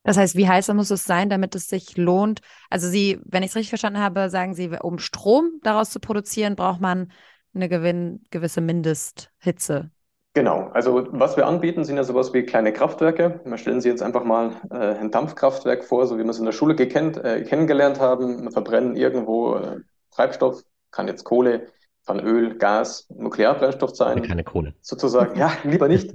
Das 0.04 0.16
heißt, 0.16 0.36
wie 0.36 0.48
heiß 0.48 0.70
muss 0.74 0.92
es 0.92 1.04
sein, 1.04 1.30
damit 1.30 1.56
es 1.56 1.68
sich 1.68 1.98
lohnt? 1.98 2.40
Also 2.70 2.88
Sie, 2.88 3.20
wenn 3.26 3.44
ich 3.44 3.50
es 3.50 3.56
richtig 3.56 3.70
verstanden 3.70 4.00
habe, 4.00 4.30
sagen 4.30 4.54
Sie, 4.54 4.70
um 4.82 5.00
Strom 5.00 5.60
daraus 5.64 5.90
zu 5.90 6.00
produzieren, 6.00 6.56
braucht 6.56 6.80
man 6.80 7.12
eine 7.54 7.68
gewisse 7.68 8.62
Mindesthitze. 8.62 9.92
Genau, 10.38 10.70
also 10.72 11.08
was 11.10 11.36
wir 11.36 11.48
anbieten, 11.48 11.84
sind 11.84 11.98
ja 11.98 12.04
sowas 12.04 12.32
wie 12.32 12.44
kleine 12.44 12.72
Kraftwerke. 12.72 13.42
Wir 13.44 13.58
stellen 13.58 13.82
Sie 13.82 13.90
jetzt 13.90 14.04
einfach 14.04 14.24
mal 14.24 14.52
äh, 14.70 14.94
ein 14.94 15.10
Dampfkraftwerk 15.10 15.84
vor, 15.84 16.06
so 16.06 16.20
wie 16.20 16.24
wir 16.24 16.30
es 16.30 16.38
in 16.38 16.46
der 16.46 16.52
Schule 16.52 16.76
gekennt, 16.76 17.18
äh, 17.18 17.42
kennengelernt 17.42 18.00
haben. 18.00 18.44
Wir 18.44 18.52
verbrennen 18.52 18.96
irgendwo 18.96 19.56
äh, 19.56 19.78
Treibstoff, 20.12 20.62
kann 20.92 21.08
jetzt 21.08 21.24
Kohle, 21.24 21.70
kann 22.06 22.20
Öl, 22.20 22.56
Gas, 22.56 23.08
Nuklearbrennstoff 23.10 23.96
sein. 23.96 24.22
Keine 24.22 24.44
Kohle. 24.44 24.76
Sozusagen, 24.82 25.40
ja, 25.40 25.52
lieber 25.64 25.88
nicht. 25.88 26.14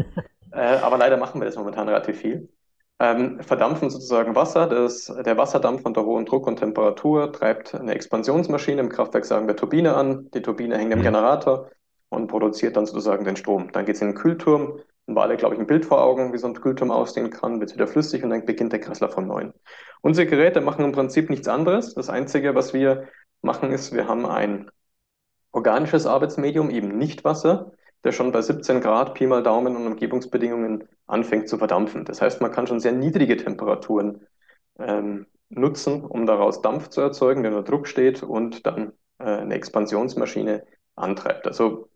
äh, 0.53 0.77
aber 0.77 0.99
leider 0.99 1.17
machen 1.17 1.41
wir 1.41 1.47
das 1.47 1.57
momentan 1.57 1.89
relativ 1.89 2.21
viel. 2.21 2.49
ähm, 3.01 3.41
verdampfen 3.41 3.91
sozusagen 3.91 4.37
Wasser. 4.37 4.69
Das, 4.69 5.13
der 5.27 5.37
Wasserdampf 5.37 5.85
unter 5.85 6.05
hohem 6.05 6.27
Druck 6.27 6.47
und 6.47 6.61
Temperatur 6.61 7.33
treibt 7.33 7.75
eine 7.75 7.93
Expansionsmaschine 7.93 8.83
im 8.83 8.89
Kraftwerk, 8.89 9.25
sagen 9.25 9.49
wir 9.49 9.57
Turbine 9.57 9.97
an. 9.97 10.31
Die 10.33 10.43
Turbine 10.43 10.79
hängt 10.79 10.93
im 10.93 11.01
mhm. 11.01 11.03
Generator 11.03 11.71
und 12.13 12.29
produziert 12.29 12.77
dann 12.77 12.87
sozusagen 12.87 13.25
den 13.25 13.37
Strom. 13.37 13.73
Dann 13.73 13.87
geht 13.87 13.97
es 13.97 14.03
in 14.03 14.09
den 14.09 14.17
Kühlturm. 14.17 14.81
Dann 15.07 15.17
war 15.17 15.25
alle, 15.25 15.37
glaube 15.37 15.55
ich, 15.55 15.61
ein 15.61 15.67
Bild 15.67 15.87
vor 15.87 16.03
Augen, 16.03 16.33
wie 16.33 16.39
so 16.39 16.47
ein 16.47 16.55
Kühlturm 16.55 16.91
aussehen 16.91 17.31
kann, 17.31 17.59
wird 17.59 17.75
wieder 17.75 17.87
flüssig 17.87 18.23
und 18.23 18.31
dann 18.31 18.45
beginnt 18.45 18.73
der 18.73 18.81
Kreislauf 18.81 19.15
von 19.15 19.27
neuem. 19.27 19.53
Unsere 20.03 20.27
Geräte 20.27 20.61
machen 20.61 20.85
im 20.85 20.93
Prinzip 20.93 21.31
nichts 21.31 21.49
anderes. 21.49 21.95
Das 21.95 22.11
Einzige, 22.11 22.55
was 22.55 22.75
wir 22.75 23.09
machen, 23.41 23.73
ist, 23.73 23.95
wir 23.95 24.09
haben 24.09 24.27
ein 24.27 24.71
organisches 25.53 26.07
Arbeitsmedium, 26.07 26.71
eben 26.71 26.99
nicht 26.99 27.25
Wasser, 27.25 27.73
der 28.05 28.13
schon 28.13 28.31
bei 28.31 28.43
17 28.43 28.81
Grad 28.81 29.15
Pi 29.15 29.27
mal 29.27 29.43
Daumen 29.43 29.75
und 29.75 29.87
Umgebungsbedingungen 29.87 30.89
anfängt 31.07 31.49
zu 31.49 31.57
verdampfen. 31.57 32.05
Das 32.05 32.21
heißt, 32.21 32.41
man 32.41 32.53
kann 32.53 32.67
schon 32.67 32.81
sehr 32.81 32.93
niedrige 32.93 33.37
Temperaturen 33.39 34.27
ähm, 34.79 35.27
nutzen, 35.49 36.05
um 36.05 36.27
daraus 36.27 36.61
Dampf 36.61 36.89
zu 36.89 37.01
erzeugen, 37.01 37.43
der 37.43 37.53
unter 37.53 37.71
Druck 37.71 37.87
steht 37.87 38.23
und 38.23 38.67
dann 38.67 38.93
äh, 39.19 39.25
eine 39.25 39.55
Expansionsmaschine 39.55 40.65
antreibt. 40.95 41.47
Also 41.47 41.89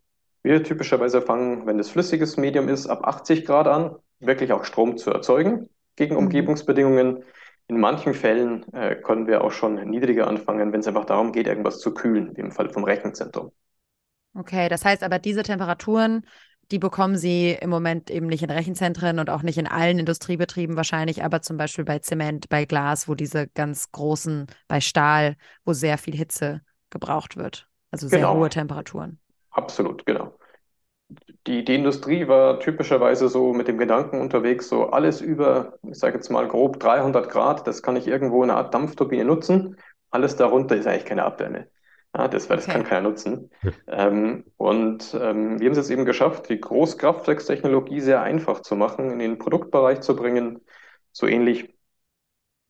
wir 0.46 0.62
typischerweise 0.62 1.20
fangen, 1.20 1.66
wenn 1.66 1.76
das 1.76 1.90
flüssiges 1.90 2.36
Medium 2.36 2.68
ist, 2.68 2.86
ab 2.86 3.04
80 3.04 3.44
Grad 3.44 3.66
an, 3.66 3.96
wirklich 4.20 4.52
auch 4.52 4.64
Strom 4.64 4.96
zu 4.96 5.10
erzeugen 5.10 5.68
gegen 5.96 6.14
mhm. 6.14 6.20
Umgebungsbedingungen. 6.20 7.24
In 7.68 7.80
manchen 7.80 8.14
Fällen 8.14 8.64
äh, 8.72 8.94
können 8.94 9.26
wir 9.26 9.42
auch 9.42 9.50
schon 9.50 9.74
niedriger 9.90 10.28
anfangen, 10.28 10.72
wenn 10.72 10.80
es 10.80 10.86
einfach 10.86 11.04
darum 11.04 11.32
geht, 11.32 11.48
irgendwas 11.48 11.80
zu 11.80 11.92
kühlen, 11.92 12.36
wie 12.36 12.42
im 12.42 12.52
Fall 12.52 12.70
vom 12.70 12.84
Rechenzentrum. 12.84 13.50
Okay, 14.34 14.68
das 14.68 14.84
heißt 14.84 15.02
aber, 15.02 15.18
diese 15.18 15.42
Temperaturen, 15.42 16.24
die 16.70 16.78
bekommen 16.78 17.16
Sie 17.16 17.50
im 17.60 17.70
Moment 17.70 18.08
eben 18.08 18.26
nicht 18.26 18.44
in 18.44 18.50
Rechenzentren 18.50 19.18
und 19.18 19.30
auch 19.30 19.42
nicht 19.42 19.58
in 19.58 19.66
allen 19.66 19.98
Industriebetrieben 19.98 20.76
wahrscheinlich, 20.76 21.24
aber 21.24 21.42
zum 21.42 21.56
Beispiel 21.56 21.84
bei 21.84 21.98
Zement, 21.98 22.48
bei 22.48 22.66
Glas, 22.66 23.08
wo 23.08 23.16
diese 23.16 23.48
ganz 23.48 23.90
großen, 23.90 24.46
bei 24.68 24.80
Stahl, 24.80 25.36
wo 25.64 25.72
sehr 25.72 25.98
viel 25.98 26.14
Hitze 26.14 26.62
gebraucht 26.90 27.36
wird. 27.36 27.68
Also 27.90 28.06
sehr 28.06 28.20
genau. 28.20 28.36
hohe 28.36 28.48
Temperaturen. 28.48 29.18
Absolut, 29.66 30.06
genau. 30.06 30.38
Die, 31.46 31.64
die 31.64 31.74
Industrie 31.74 32.28
war 32.28 32.60
typischerweise 32.60 33.28
so 33.28 33.52
mit 33.52 33.66
dem 33.66 33.78
Gedanken 33.78 34.20
unterwegs, 34.20 34.68
so 34.68 34.90
alles 34.90 35.20
über, 35.20 35.78
ich 35.82 35.98
sage 35.98 36.14
jetzt 36.16 36.30
mal 36.30 36.46
grob 36.46 36.78
300 36.78 37.28
Grad, 37.28 37.66
das 37.66 37.82
kann 37.82 37.96
ich 37.96 38.06
irgendwo 38.06 38.44
in 38.44 38.50
einer 38.50 38.58
Art 38.60 38.72
Dampfturbine 38.74 39.24
nutzen. 39.24 39.76
Alles 40.10 40.36
darunter 40.36 40.76
ist 40.76 40.86
eigentlich 40.86 41.04
keine 41.04 41.24
Abwärme. 41.24 41.68
Ja, 42.16 42.28
das, 42.28 42.46
das 42.46 42.64
okay. 42.64 42.72
kann 42.72 42.84
keiner 42.84 43.08
nutzen. 43.08 43.50
Ähm, 43.88 44.44
und 44.56 45.14
ähm, 45.20 45.58
wir 45.60 45.66
haben 45.66 45.72
es 45.72 45.78
jetzt 45.78 45.90
eben 45.90 46.04
geschafft, 46.04 46.48
die 46.48 46.60
Großkraftwerkstechnologie 46.60 48.00
sehr 48.00 48.22
einfach 48.22 48.60
zu 48.60 48.76
machen, 48.76 49.10
in 49.10 49.18
den 49.18 49.38
Produktbereich 49.38 50.00
zu 50.00 50.14
bringen, 50.14 50.60
so 51.12 51.26
ähnlich 51.26 51.74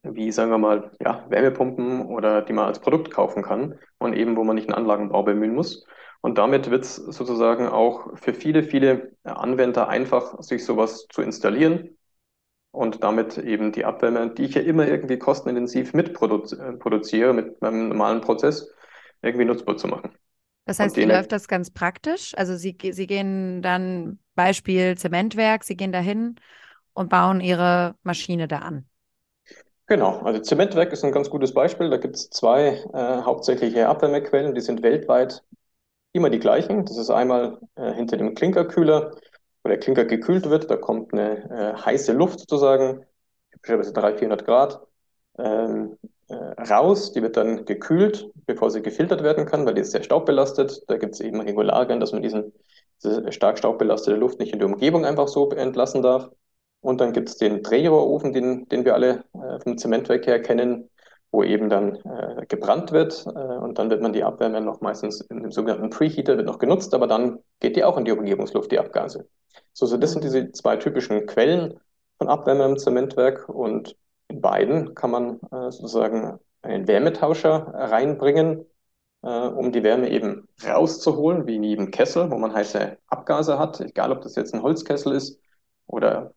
wie, 0.03 0.33
sagen 0.33 0.51
wir 0.51 0.59
mal, 0.59 0.93
ja, 1.01 1.27
Wärmepumpen 1.29 2.07
oder 2.07 2.43
die 2.43 2.53
man 2.53 2.67
als 2.67 2.81
Produkt 2.81 3.11
kaufen 3.11 3.43
kann 3.43 3.79
und 3.99 4.15
eben, 4.15 4.37
wo 4.37 4.45
man 4.45 4.57
nicht 4.57 4.69
einen 4.69 4.79
Anlagenbau 4.79 5.23
bemühen 5.23 5.55
muss. 5.55 5.85
Und 6.21 6.39
damit 6.39 6.71
wird 6.71 6.85
es 6.85 6.97
sozusagen 6.97 7.69
auch 7.69 8.17
für 8.17 8.35
viele, 8.35 8.63
viele 8.63 9.13
Anwender 9.25 9.89
einfach, 9.89 10.43
sich 10.43 10.65
sowas 10.65 11.07
zu 11.11 11.23
installieren 11.23 11.97
und 12.73 13.03
damit 13.03 13.39
eben 13.39 13.73
die 13.73 13.85
Abwärme, 13.85 14.31
die 14.35 14.45
ich 14.45 14.55
ja 14.55 14.63
immer 14.63 14.87
irgendwie 14.87 15.19
kostenintensiv 15.19 15.95
mitproduziere 15.95 17.33
mit 17.33 17.61
meinem 17.63 17.89
normalen 17.89 18.21
Prozess, 18.21 18.71
irgendwie 19.23 19.47
nutzbar 19.47 19.77
zu 19.77 19.89
machen. 19.89 20.13
Das 20.65 20.81
heißt, 20.81 20.97
wie 20.97 21.05
läuft 21.05 21.33
das 21.33 21.49
ganz 21.49 21.71
praktisch? 21.71 22.35
Also 22.37 22.57
Sie, 22.57 22.77
Sie 22.91 23.07
gehen 23.07 23.63
dann, 23.63 24.19
Beispiel 24.35 24.97
Zementwerk, 24.99 25.65
Sie 25.65 25.77
gehen 25.77 25.93
dahin 25.93 26.37
und 26.93 27.09
bauen 27.09 27.41
Ihre 27.41 27.95
Maschine 28.03 28.49
da 28.49 28.59
an. 28.59 28.87
Genau, 29.89 30.19
also 30.23 30.41
Zementwerk 30.41 30.93
ist 30.93 31.05
ein 31.05 31.13
ganz 31.13 31.31
gutes 31.31 31.55
Beispiel. 31.55 31.91
Da 31.91 31.97
gibt 31.97 32.17
es 32.17 32.29
zwei 32.31 32.83
äh, 32.93 33.23
hauptsächliche 33.23 33.89
Abwärmequellen, 33.89 34.55
die 34.55 34.61
sind 34.61 34.83
weltweit 34.83 35.45
immer 36.17 36.31
die 36.31 36.39
gleichen. 36.39 36.85
Das 36.85 36.97
ist 36.97 37.11
einmal 37.11 37.59
äh, 37.77 37.93
hinter 37.93 38.17
dem 38.17 38.35
Klinkerkühler, 38.35 39.13
wo 39.63 39.69
der 39.69 39.79
Klinker 39.79 40.05
gekühlt 40.05 40.49
wird. 40.49 40.71
Da 40.71 40.77
kommt 40.77 41.13
eine 41.13 41.51
äh, 41.51 41.75
heiße 41.77 42.13
Luft 42.13 42.41
sozusagen, 42.41 43.05
typischerweise 43.53 43.93
300, 43.93 44.19
400 44.19 44.45
Grad, 44.47 44.81
ähm, 45.39 45.99
äh, 46.29 46.35
raus. 46.35 47.13
Die 47.13 47.23
wird 47.23 47.37
dann 47.37 47.65
gekühlt, 47.65 48.31
bevor 48.47 48.71
sie 48.71 48.83
gefiltert 48.83 49.23
werden 49.23 49.47
kann, 49.47 49.67
weil 49.67 49.75
die 49.75 49.83
ist 49.83 49.93
sehr 49.93 50.03
staubbelastet. 50.03 50.83
Da 50.89 50.97
gibt 50.97 51.15
es 51.15 51.21
eben 51.21 51.41
Regularien, 51.41 52.01
dass 52.01 52.13
man 52.13 52.23
diesen, 52.23 52.53
diese 53.03 53.31
stark 53.33 53.59
staubbelastete 53.59 54.17
Luft 54.17 54.39
nicht 54.39 54.53
in 54.53 54.59
die 54.59 54.65
Umgebung 54.65 55.05
einfach 55.05 55.29
so 55.29 55.51
entlassen 55.51 56.03
darf. 56.03 56.31
Und 56.81 57.01
dann 57.01 57.13
gibt 57.13 57.29
es 57.29 57.37
den 57.37 57.63
Drehrohrofen, 57.63 58.33
den, 58.33 58.69
den 58.69 58.85
wir 58.85 58.95
alle 58.95 59.25
äh, 59.35 59.61
vom 59.61 59.79
Zementwerk 59.79 60.27
her 60.27 60.41
kennen, 60.41 60.89
wo 61.37 61.45
eben 61.45 61.69
dann 61.69 61.97
äh, 61.97 62.47
gebrannt 62.49 62.93
wird. 62.93 63.27
Äh, 63.27 63.29
und 63.29 63.79
dann 63.79 63.91
wird 63.91 64.01
man 64.01 64.15
die 64.15 64.25
Abwärme 64.25 64.63
noch 64.63 64.81
meistens 64.81 65.21
im 65.21 65.53
sogenannten 65.53 65.91
Preheater 65.91 66.39
wird 66.39 66.47
noch 66.47 66.59
genutzt, 66.59 66.95
aber 66.95 67.07
dann 67.07 67.41
geht 67.61 67.77
die 67.77 67.85
auch 67.85 67.99
in 67.99 68.07
die 68.07 68.13
Umgebungsluft, 68.13 68.73
die 68.73 68.79
Abgase. 68.79 69.29
So, 69.75 69.85
so 69.85 69.99
das 69.99 70.13
sind 70.13 70.25
diese 70.25 70.51
zwei 70.53 70.77
typischen 70.77 71.27
Quellen 71.27 71.79
von 72.17 72.29
Abwärme 72.29 72.65
im 72.65 72.79
Zementwerk. 72.79 73.51
Und 73.51 73.97
in 74.29 74.41
beiden 74.41 74.95
kann 74.95 75.11
man 75.11 75.41
äh, 75.53 75.71
sozusagen 75.71 76.39
einen 76.63 76.89
Wärmetauscher 76.89 77.71
reinbringen, 77.75 78.65
äh, 79.23 79.29
um 79.29 79.73
die 79.73 79.83
Wärme 79.83 80.09
eben 80.09 80.49
rauszuholen, 80.67 81.47
wie 81.47 81.57
in 81.57 81.65
jedem 81.65 81.91
Kessel, 81.91 82.31
wo 82.31 82.39
man 82.39 82.55
heiße 82.55 82.97
Abgase 83.09 83.59
hat, 83.59 83.79
egal 83.83 84.11
ob 84.11 84.23
das 84.23 84.37
jetzt 84.37 84.55
ein 84.55 84.63
Holzkessel 84.63 85.13
ist 85.13 85.39
oder 85.87 86.33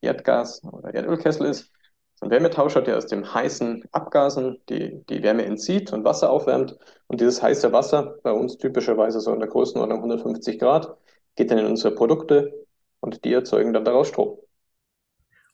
Erdgas 0.00 0.62
oder 0.62 0.94
Erdölkessel 0.94 1.46
ist. 1.46 1.72
So 2.14 2.26
ein 2.26 2.30
Wärmetauscher, 2.30 2.82
der 2.82 2.96
aus 2.96 3.06
dem 3.06 3.34
heißen 3.34 3.84
Abgasen 3.92 4.60
die, 4.68 5.04
die 5.08 5.22
Wärme 5.22 5.44
entzieht 5.44 5.92
und 5.92 6.04
Wasser 6.04 6.30
aufwärmt. 6.30 6.76
Und 7.08 7.20
dieses 7.20 7.42
heiße 7.42 7.72
Wasser, 7.72 8.16
bei 8.22 8.32
uns 8.32 8.56
typischerweise 8.56 9.20
so 9.20 9.32
in 9.32 9.40
der 9.40 9.48
Größenordnung 9.48 9.98
150 9.98 10.58
Grad, 10.58 10.96
geht 11.36 11.50
dann 11.50 11.58
in 11.58 11.66
unsere 11.66 11.94
Produkte 11.94 12.66
und 13.00 13.24
die 13.24 13.32
erzeugen 13.32 13.72
dann 13.72 13.84
daraus 13.84 14.08
Strom. 14.08 14.38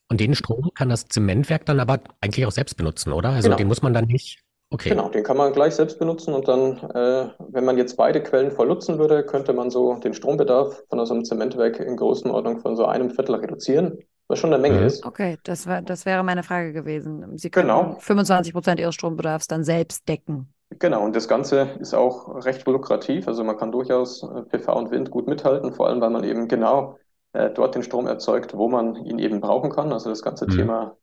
Und 0.09 0.21
den 0.21 0.35
Strom 0.35 0.71
kann 0.75 0.88
das 0.88 1.07
Zementwerk 1.07 1.64
dann 1.67 1.81
aber 1.81 2.00
eigentlich 2.21 2.45
auch 2.45 2.52
selbst 2.52 2.76
benutzen, 2.76 3.12
oder? 3.12 3.31
Also 3.31 3.49
genau. 3.49 3.57
den 3.57 3.69
muss 3.69 3.81
man 3.81 3.95
dann 3.95 4.07
nicht. 4.07 4.43
Okay. 4.73 4.90
Genau, 4.90 5.09
den 5.09 5.25
kann 5.25 5.37
man 5.37 5.52
gleich 5.52 5.75
selbst 5.75 5.99
benutzen 5.99 6.33
und 6.33 6.47
dann, 6.47 6.76
äh, 6.95 7.29
wenn 7.49 7.64
man 7.64 7.76
jetzt 7.76 7.97
beide 7.97 8.23
Quellen 8.23 8.52
voll 8.52 8.69
nutzen 8.69 8.99
würde, 8.99 9.25
könnte 9.25 9.52
man 9.52 9.69
so 9.69 9.95
den 9.95 10.14
Strombedarf 10.14 10.85
von 10.88 11.05
so 11.05 11.12
einem 11.12 11.25
Zementwerk 11.25 11.81
in 11.81 11.97
Größenordnung 11.97 12.61
von 12.61 12.76
so 12.76 12.87
einem 12.87 13.11
Viertel 13.11 13.35
reduzieren, 13.37 13.99
was 14.31 14.39
schon 14.39 14.53
eine 14.53 14.63
Menge 14.63 14.81
mhm. 14.81 14.87
ist. 14.87 15.05
Okay, 15.05 15.39
das, 15.43 15.67
war, 15.67 15.83
das 15.83 16.07
wäre 16.07 16.23
meine 16.23 16.45
Frage 16.45 16.73
gewesen. 16.73 17.37
Sie 17.37 17.51
können 17.51 17.69
genau. 17.69 17.97
25 17.99 18.53
Prozent 18.53 18.79
Ihres 18.79 18.95
Strombedarfs 18.95 19.49
dann 19.49 19.65
selbst 19.65 20.09
decken. 20.09 20.55
Genau, 20.79 21.05
und 21.05 21.17
das 21.17 21.27
Ganze 21.27 21.71
ist 21.81 21.95
auch 21.95 22.45
recht 22.45 22.65
lukrativ. 22.67 23.27
Also 23.27 23.43
man 23.43 23.57
kann 23.57 23.73
durchaus 23.73 24.23
äh, 24.23 24.43
PV 24.43 24.73
und 24.79 24.91
Wind 24.93 25.11
gut 25.11 25.27
mithalten, 25.27 25.73
vor 25.73 25.89
allem 25.89 26.01
weil 26.01 26.11
man 26.11 26.23
eben 26.23 26.47
genau 26.47 26.97
äh, 27.33 27.51
dort 27.51 27.75
den 27.75 27.83
Strom 27.83 28.07
erzeugt, 28.07 28.57
wo 28.57 28.69
man 28.69 28.95
ihn 29.05 29.19
eben 29.19 29.41
brauchen 29.41 29.71
kann. 29.71 29.93
Also 29.93 30.11
das 30.11 30.23
ganze 30.23 30.47
mhm. 30.47 30.51
Thema 30.51 30.97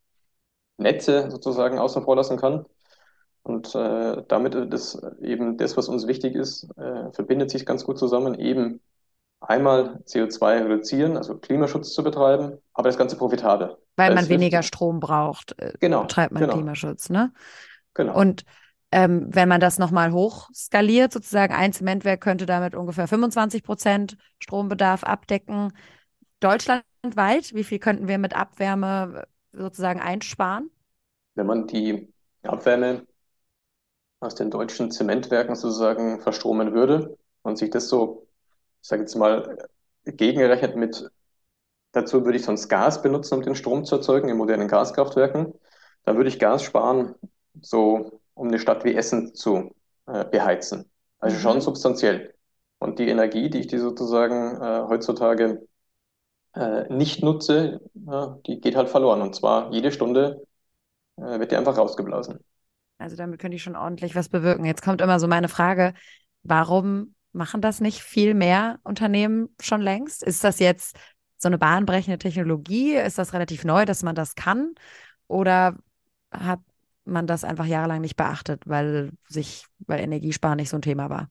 Netze 0.78 1.30
sozusagen 1.30 1.80
außen 1.80 2.04
vor 2.04 2.16
lassen 2.16 2.38
kann. 2.38 2.66
Und 3.44 3.76
äh, 3.76 4.24
damit 4.30 4.56
ist 4.56 5.02
eben 5.22 5.58
das, 5.58 5.76
was 5.76 5.90
uns 5.90 6.08
wichtig 6.08 6.34
ist, 6.34 6.70
äh, 6.78 7.12
verbindet 7.12 7.50
sich 7.50 7.66
ganz 7.66 7.84
gut 7.84 8.00
zusammen, 8.00 8.36
eben 8.36 8.80
einmal 9.40 10.02
CO2 10.06 10.64
reduzieren, 10.64 11.18
also 11.18 11.38
Klimaschutz 11.38 11.94
zu 11.94 12.04
betreiben, 12.04 12.58
aber 12.74 12.90
das 12.90 12.98
Ganze 12.98 13.18
profitabel. 13.18 13.78
Weil 13.96 14.14
man 14.14 14.30
weniger 14.30 14.64
Strom 14.64 15.00
braucht, 15.00 15.60
äh, 15.60 15.74
genau, 15.80 16.02
betreibt 16.04 16.34
man 16.34 16.42
genau. 16.42 16.54
Klimaschutz, 16.54 17.10
ne? 17.10 17.34
Genau. 17.94 18.20
Und 18.20 18.46
ähm, 18.92 19.28
wenn 19.30 19.50
man 19.50 19.60
das 19.60 19.80
nochmal 19.80 20.12
hochskaliert, 20.12 21.12
sozusagen 21.12 21.54
ein 21.54 21.74
Zementwerk 21.74 22.22
könnte 22.22 22.46
damit 22.46 22.74
ungefähr 22.74 23.08
25 23.08 23.64
Prozent 23.64 24.18
Strombedarf 24.40 25.04
abdecken. 25.04 25.74
Deutschlandweit, 26.40 27.54
wie 27.54 27.64
viel 27.64 27.80
könnten 27.80 28.08
wir 28.08 28.18
mit 28.18 28.36
Abwärme 28.36 29.28
sozusagen 29.52 30.00
einsparen? 30.00 30.70
Wenn 31.36 31.48
man 31.48 31.68
die 31.68 32.08
Abwärme 32.44 33.06
aus 34.20 34.36
den 34.36 34.50
deutschen 34.50 34.92
Zementwerken 34.92 35.56
sozusagen 35.56 36.22
verstromen 36.22 36.74
würde 36.74 37.18
und 37.42 37.58
sich 37.58 37.70
das 37.70 37.90
so, 37.90 38.27
ich 38.82 38.88
sage 38.88 39.02
jetzt 39.02 39.16
mal, 39.16 39.58
gegengerechnet 40.06 40.76
mit, 40.76 41.10
dazu 41.92 42.24
würde 42.24 42.38
ich 42.38 42.46
sonst 42.46 42.70
Gas 42.70 43.02
benutzen, 43.02 43.36
um 43.36 43.42
den 43.42 43.56
Strom 43.56 43.86
zu 43.86 43.96
erzeugen 43.96 44.30
in 44.30 44.38
modernen 44.38 44.68
Gaskraftwerken, 44.68 45.54
dann 46.04 46.16
würde 46.16 46.30
ich 46.30 46.40
Gas 46.40 46.64
sparen, 46.64 47.16
so 47.62 48.22
um 48.34 48.48
eine 48.48 48.60
Stadt 48.60 48.86
wie 48.86 48.96
Essen 48.96 49.34
zu 49.34 49.76
äh, 50.06 50.26
beheizen. 50.26 50.90
Also 51.20 51.36
mhm. 51.36 51.42
schon 51.42 51.62
substanziell. 51.62 52.34
Und 52.80 53.00
die 53.00 53.10
Energie, 53.10 53.50
die 53.50 53.60
ich 53.60 53.68
die 53.68 53.80
sozusagen 53.80 54.62
äh, 54.62 54.84
heutzutage 54.88 55.68
äh, 56.54 56.92
nicht 56.94 57.24
nutze, 57.24 57.82
die 57.94 58.62
geht 58.62 58.76
halt 58.76 58.90
verloren. 58.90 59.22
Und 59.22 59.36
zwar 59.36 59.72
jede 59.72 59.92
Stunde 59.92 60.46
äh, 61.18 61.40
wird 61.40 61.52
die 61.52 61.56
einfach 61.56 61.78
rausgeblasen. 61.78 62.40
Also 63.00 63.16
damit 63.16 63.40
könnte 63.40 63.56
ich 63.56 63.64
schon 63.64 63.76
ordentlich 63.76 64.16
was 64.16 64.30
bewirken. 64.30 64.66
Jetzt 64.66 64.84
kommt 64.84 65.02
immer 65.02 65.20
so 65.20 65.28
meine 65.28 65.50
Frage, 65.50 65.94
warum 66.44 67.16
machen 67.38 67.62
das 67.62 67.80
nicht 67.80 68.02
viel 68.02 68.34
mehr 68.34 68.80
Unternehmen 68.84 69.50
schon 69.62 69.82
längst? 69.82 70.24
Ist 70.24 70.44
das 70.44 70.60
jetzt 70.60 70.98
so 71.38 71.48
eine 71.48 71.58
bahnbrechende 71.58 72.18
Technologie? 72.18 72.96
Ist 72.96 73.18
das 73.18 73.34
relativ 73.34 73.64
neu, 73.64 73.86
dass 73.86 74.04
man 74.04 74.16
das 74.16 74.36
kann? 74.36 74.74
Oder 75.28 75.78
hat 76.32 76.60
man 77.06 77.28
das 77.28 77.44
einfach 77.44 77.66
jahrelang 77.66 78.02
nicht 78.02 78.18
beachtet, 78.18 78.64
weil 78.66 79.12
sich, 79.30 79.66
weil 79.86 80.02
Energiesparen 80.02 80.58
nicht 80.58 80.70
so 80.70 80.78
ein 80.78 80.82
Thema 80.82 81.10
war? 81.10 81.30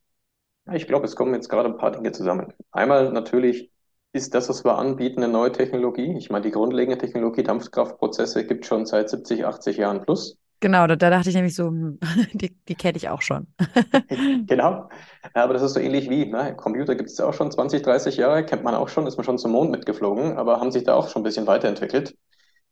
Ich 0.72 0.86
glaube, 0.86 1.04
es 1.04 1.14
kommen 1.14 1.34
jetzt 1.34 1.48
gerade 1.48 1.68
ein 1.68 1.76
paar 1.76 1.92
Dinge 1.92 2.12
zusammen. 2.12 2.52
Einmal 2.72 3.12
natürlich 3.12 3.70
ist 4.12 4.34
das, 4.34 4.48
was 4.48 4.64
wir 4.64 4.76
anbieten, 4.78 5.22
eine 5.22 5.32
neue 5.32 5.52
Technologie. 5.52 6.16
Ich 6.16 6.30
meine, 6.30 6.42
die 6.42 6.50
grundlegende 6.50 6.98
Technologie 6.98 7.42
Dampfkraftprozesse 7.42 8.46
gibt 8.46 8.64
es 8.64 8.68
schon 8.68 8.86
seit 8.86 9.10
70, 9.10 9.44
80 9.44 9.76
Jahren 9.76 10.02
plus. 10.02 10.38
Genau, 10.60 10.86
da, 10.86 10.96
da 10.96 11.10
dachte 11.10 11.28
ich 11.28 11.34
nämlich 11.34 11.54
so, 11.54 11.66
hm, 11.68 11.98
die, 12.32 12.56
die 12.68 12.74
kenne 12.74 12.96
ich 12.96 13.08
auch 13.08 13.22
schon. 13.22 13.46
genau, 14.46 14.88
aber 15.34 15.52
das 15.54 15.62
ist 15.62 15.74
so 15.74 15.80
ähnlich 15.80 16.08
wie, 16.10 16.26
ne? 16.26 16.54
Computer 16.56 16.94
gibt 16.94 17.10
es 17.10 17.20
auch 17.20 17.34
schon 17.34 17.50
20, 17.50 17.82
30 17.82 18.16
Jahre, 18.16 18.44
kennt 18.44 18.62
man 18.64 18.74
auch 18.74 18.88
schon, 18.88 19.06
ist 19.06 19.16
man 19.16 19.24
schon 19.24 19.38
zum 19.38 19.52
Mond 19.52 19.70
mitgeflogen, 19.70 20.36
aber 20.38 20.60
haben 20.60 20.70
sich 20.72 20.84
da 20.84 20.94
auch 20.94 21.08
schon 21.08 21.22
ein 21.22 21.24
bisschen 21.24 21.46
weiterentwickelt, 21.46 22.16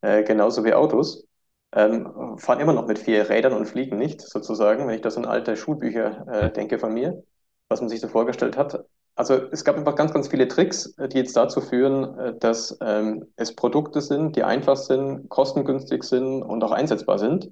äh, 0.02 0.24
genauso 0.24 0.64
wie 0.64 0.74
Autos. 0.74 1.26
Ähm, 1.74 2.38
fahren 2.38 2.60
immer 2.60 2.72
noch 2.74 2.86
mit 2.86 2.98
vier 2.98 3.28
Rädern 3.30 3.52
und 3.54 3.66
fliegen 3.66 3.98
nicht, 3.98 4.20
sozusagen, 4.22 4.86
wenn 4.88 4.94
ich 4.96 5.02
das 5.02 5.16
an 5.18 5.26
alte 5.26 5.56
Schulbücher 5.56 6.26
äh, 6.28 6.52
denke 6.52 6.78
von 6.78 6.94
mir, 6.94 7.22
was 7.68 7.80
man 7.80 7.90
sich 7.90 8.00
so 8.00 8.08
vorgestellt 8.08 8.56
hat. 8.58 8.84
Also 9.16 9.34
es 9.52 9.64
gab 9.64 9.76
einfach 9.76 9.94
ganz, 9.94 10.12
ganz 10.12 10.28
viele 10.28 10.48
Tricks, 10.48 10.94
die 11.12 11.18
jetzt 11.18 11.36
dazu 11.36 11.60
führen, 11.60 12.18
äh, 12.18 12.38
dass 12.38 12.76
ähm, 12.80 13.26
es 13.36 13.54
Produkte 13.54 14.00
sind, 14.00 14.36
die 14.36 14.42
einfach 14.42 14.76
sind, 14.76 15.28
kostengünstig 15.28 16.02
sind 16.02 16.42
und 16.42 16.64
auch 16.64 16.72
einsetzbar 16.72 17.18
sind. 17.18 17.50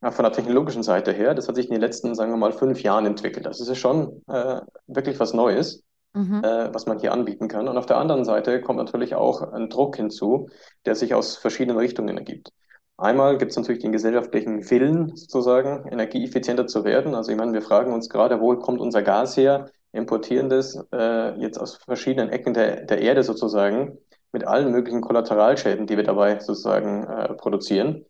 Von 0.00 0.24
der 0.24 0.32
technologischen 0.32 0.82
Seite 0.82 1.12
her, 1.12 1.32
das 1.32 1.48
hat 1.48 1.54
sich 1.54 1.66
in 1.66 1.72
den 1.72 1.80
letzten, 1.80 2.14
sagen 2.14 2.30
wir 2.30 2.36
mal, 2.36 2.52
fünf 2.52 2.82
Jahren 2.82 3.06
entwickelt. 3.06 3.46
Das 3.46 3.58
ist 3.58 3.78
schon 3.78 4.22
äh, 4.28 4.60
wirklich 4.86 5.18
was 5.18 5.32
Neues, 5.32 5.82
mhm. 6.12 6.44
äh, 6.44 6.74
was 6.74 6.84
man 6.84 6.98
hier 6.98 7.10
anbieten 7.12 7.48
kann. 7.48 7.68
Und 7.68 7.78
auf 7.78 7.86
der 7.86 7.96
anderen 7.96 8.26
Seite 8.26 8.60
kommt 8.60 8.78
natürlich 8.78 9.14
auch 9.14 9.40
ein 9.40 9.70
Druck 9.70 9.96
hinzu, 9.96 10.50
der 10.84 10.94
sich 10.94 11.14
aus 11.14 11.38
verschiedenen 11.38 11.78
Richtungen 11.78 12.18
ergibt. 12.18 12.50
Einmal 12.98 13.38
gibt 13.38 13.52
es 13.52 13.56
natürlich 13.56 13.80
den 13.80 13.92
gesellschaftlichen 13.92 14.68
Willen, 14.70 15.16
sozusagen 15.16 15.88
energieeffizienter 15.90 16.66
zu 16.66 16.84
werden. 16.84 17.14
Also 17.14 17.32
ich 17.32 17.38
meine, 17.38 17.54
wir 17.54 17.62
fragen 17.62 17.92
uns 17.92 18.10
gerade, 18.10 18.40
wo 18.40 18.54
kommt 18.56 18.80
unser 18.80 19.02
Gas 19.02 19.38
her? 19.38 19.70
Importieren 19.94 20.48
das 20.48 20.78
äh, 20.92 21.38
jetzt 21.40 21.58
aus 21.58 21.76
verschiedenen 21.76 22.30
Ecken 22.30 22.54
der, 22.54 22.84
der 22.84 23.00
Erde 23.00 23.22
sozusagen 23.22 23.98
mit 24.32 24.46
allen 24.46 24.72
möglichen 24.72 25.00
Kollateralschäden, 25.00 25.86
die 25.86 25.96
wir 25.96 26.04
dabei 26.04 26.38
sozusagen 26.40 27.04
äh, 27.04 27.34
produzieren. 27.34 28.04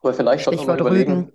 Aber 0.00 0.14
vielleicht 0.14 0.44
sollte 0.44 0.58
man 0.58 0.66
mal 0.68 0.80
überlegen, 0.80 1.12
Rügen. 1.12 1.32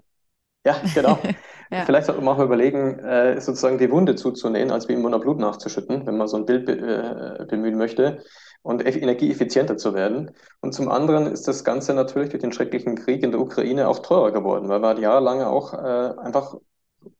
ja, 0.65 0.75
genau. 0.95 1.19
ja. 1.71 1.83
Vielleicht 1.86 2.05
sollte 2.05 2.21
man 2.21 2.33
auch 2.33 2.38
mal 2.38 2.45
überlegen, 2.45 3.00
äh, 3.00 3.41
sozusagen 3.41 3.77
die 3.77 3.91
Wunde 3.91 4.15
zuzunähen, 4.15 4.71
als 4.71 4.88
wie 4.88 4.93
immer 4.93 5.10
nur 5.10 5.19
Blut 5.19 5.39
nachzuschütten, 5.39 6.05
wenn 6.05 6.17
man 6.17 6.27
so 6.27 6.38
ein 6.38 6.45
Bild 6.45 6.65
be 6.65 6.77
äh, 6.77 7.45
bemühen 7.45 7.77
möchte 7.77 8.24
und 8.63 8.86
energieeffizienter 8.86 9.77
zu 9.77 9.93
werden. 9.93 10.31
Und 10.62 10.74
zum 10.74 10.89
anderen 10.89 11.27
ist 11.27 11.48
das 11.48 11.63
Ganze 11.63 11.93
natürlich 11.93 12.29
durch 12.29 12.41
den 12.41 12.53
schrecklichen 12.53 12.95
Krieg 12.95 13.24
in 13.24 13.31
der 13.31 13.41
Ukraine 13.41 13.88
auch 13.88 14.00
teurer 14.00 14.31
geworden, 14.31 14.69
weil 14.69 14.81
wir 14.81 15.00
jahrelang 15.00 15.41
auch 15.41 15.74
äh, 15.74 16.13
einfach 16.19 16.55